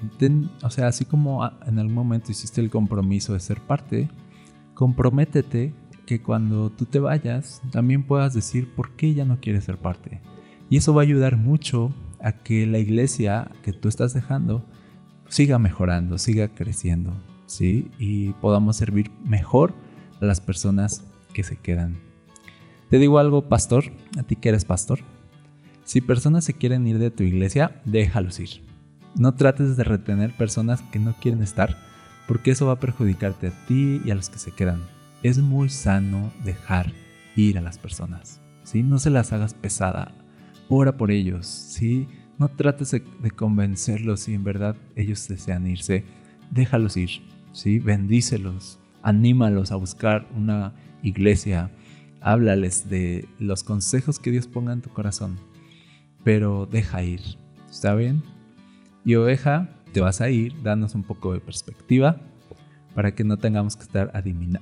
o 0.61 0.69
sea, 0.69 0.87
así 0.87 1.05
como 1.05 1.49
en 1.65 1.79
algún 1.79 1.95
momento 1.95 2.31
hiciste 2.31 2.61
el 2.61 2.69
compromiso 2.69 3.33
de 3.33 3.39
ser 3.39 3.61
parte, 3.61 4.09
comprométete 4.73 5.73
que 6.05 6.21
cuando 6.21 6.71
tú 6.71 6.85
te 6.85 6.99
vayas 6.99 7.61
también 7.71 8.03
puedas 8.03 8.33
decir 8.33 8.73
por 8.73 8.95
qué 8.95 9.13
ya 9.13 9.25
no 9.25 9.39
quieres 9.39 9.63
ser 9.63 9.77
parte. 9.77 10.21
Y 10.69 10.77
eso 10.77 10.93
va 10.93 11.01
a 11.01 11.05
ayudar 11.05 11.37
mucho 11.37 11.93
a 12.21 12.31
que 12.31 12.65
la 12.65 12.79
iglesia 12.79 13.51
que 13.63 13.73
tú 13.73 13.87
estás 13.87 14.13
dejando 14.13 14.65
siga 15.29 15.59
mejorando, 15.59 16.17
siga 16.17 16.49
creciendo, 16.49 17.13
¿sí? 17.45 17.89
Y 17.99 18.33
podamos 18.33 18.77
servir 18.77 19.11
mejor 19.23 19.73
a 20.21 20.25
las 20.25 20.41
personas 20.41 21.03
que 21.33 21.43
se 21.43 21.57
quedan. 21.57 22.06
Te 22.89 22.99
digo 22.99 23.19
algo, 23.19 23.49
pastor, 23.49 23.91
a 24.17 24.23
ti 24.23 24.37
que 24.37 24.49
eres 24.49 24.63
pastor. 24.63 24.99
Si 25.83 25.99
personas 25.99 26.45
se 26.45 26.53
quieren 26.53 26.87
ir 26.87 26.99
de 26.99 27.11
tu 27.11 27.23
iglesia, 27.23 27.81
déjalos 27.83 28.39
ir. 28.39 28.61
No 29.15 29.33
trates 29.33 29.75
de 29.75 29.83
retener 29.83 30.31
personas 30.31 30.81
que 30.83 30.99
no 30.99 31.13
quieren 31.19 31.41
estar, 31.41 31.77
porque 32.27 32.51
eso 32.51 32.65
va 32.67 32.73
a 32.73 32.79
perjudicarte 32.79 33.47
a 33.47 33.65
ti 33.65 34.01
y 34.05 34.11
a 34.11 34.15
los 34.15 34.29
que 34.29 34.39
se 34.39 34.51
quedan. 34.51 34.81
Es 35.21 35.39
muy 35.39 35.69
sano 35.69 36.31
dejar 36.45 36.93
ir 37.35 37.57
a 37.57 37.61
las 37.61 37.77
personas. 37.77 38.41
¿sí? 38.63 38.83
No 38.83 38.99
se 38.99 39.09
las 39.09 39.33
hagas 39.33 39.53
pesada. 39.53 40.13
Ora 40.69 40.95
por 40.95 41.11
ellos. 41.11 41.45
¿sí? 41.45 42.07
No 42.37 42.47
trates 42.47 42.91
de, 42.91 43.31
convencerlos 43.31 44.21
si 44.21 44.33
en 44.33 44.45
verdad 44.45 44.77
ellos 44.95 45.27
desean 45.27 45.67
irse. 45.67 46.05
Déjalos 46.51 46.95
ir. 46.95 47.09
¿sí? 47.51 47.79
Bendícelos. 47.79 48.79
Anímalos 49.01 49.71
a 49.71 49.75
buscar 49.75 50.25
una 50.35 50.73
iglesia. 51.01 51.71
Háblales 52.21 52.89
de 52.89 53.27
los 53.39 53.63
consejos 53.63 54.19
que 54.19 54.31
Dios 54.31 54.47
ponga 54.47 54.73
en 54.73 54.81
tu 54.81 54.89
corazón 54.89 55.37
pero 56.27 56.67
deja 56.69 57.03
ir. 57.03 57.21
¿Está 57.71 57.95
bien? 57.95 58.21
Y 59.05 59.15
oveja, 59.15 59.69
te 59.93 60.01
vas 60.01 60.19
a 60.19 60.29
ir, 60.29 60.53
danos 60.61 60.93
un 60.93 61.03
poco 61.03 61.31
de 61.31 61.39
perspectiva 61.39 62.17
para 62.93 63.15
que 63.15 63.23
no 63.23 63.37
tengamos 63.37 63.77
que 63.77 63.83
estar 63.83 64.11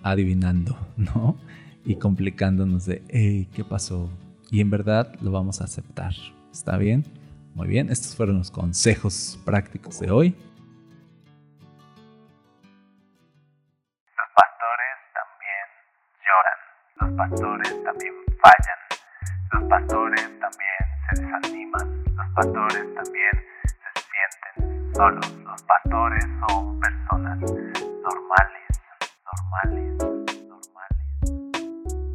adivinando, 0.04 0.78
¿no? 0.96 1.38
Y 1.84 1.96
complicándonos 1.96 2.86
de, 2.86 3.02
hey, 3.10 3.48
¿qué 3.52 3.64
pasó? 3.64 4.12
Y 4.52 4.62
en 4.62 4.70
verdad 4.70 5.16
lo 5.22 5.32
vamos 5.32 5.60
a 5.60 5.64
aceptar. 5.64 6.14
¿Está 6.54 6.78
bien? 6.78 7.04
Muy 7.56 7.68
bien, 7.68 7.90
estos 7.90 8.16
fueron 8.16 8.38
los 8.38 8.52
consejos 8.52 9.40
prácticos 9.44 10.00
de 10.00 10.12
hoy. 10.12 10.36
Solos. 24.96 25.26
Los 25.44 25.62
pastores 25.64 26.24
son 26.48 26.80
personas 26.80 27.40
normales, 28.02 28.64
normales, 29.68 29.98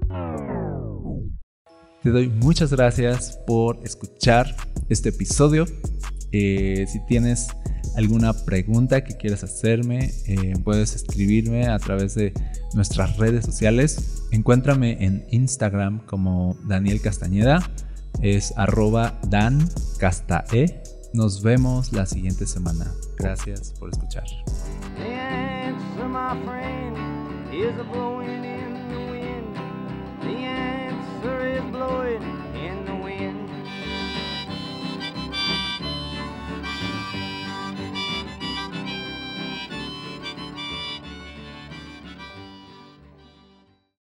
normales. 0.08 0.50
Te 2.02 2.10
doy 2.10 2.28
muchas 2.28 2.72
gracias 2.72 3.38
por 3.46 3.76
escuchar 3.84 4.56
este 4.88 5.10
episodio. 5.10 5.66
Eh, 6.32 6.86
si 6.88 7.04
tienes 7.06 7.48
alguna 7.96 8.32
pregunta 8.32 9.04
que 9.04 9.14
quieras 9.14 9.44
hacerme, 9.44 10.10
eh, 10.26 10.54
puedes 10.64 10.94
escribirme 10.94 11.68
a 11.68 11.78
través 11.78 12.14
de 12.14 12.32
nuestras 12.72 13.18
redes 13.18 13.44
sociales. 13.44 14.24
Encuéntrame 14.30 15.04
en 15.04 15.26
Instagram 15.30 15.98
como 16.06 16.56
Daniel 16.66 17.02
Castañeda 17.02 17.60
es 18.22 18.54
arroba 18.56 19.18
dancastae. 19.28 20.82
Nos 21.12 21.42
vemos 21.42 21.92
la 21.92 22.06
siguiente 22.06 22.46
semana. 22.46 22.92
Gracias 23.16 23.74
por 23.78 23.90
escuchar. 23.90 24.24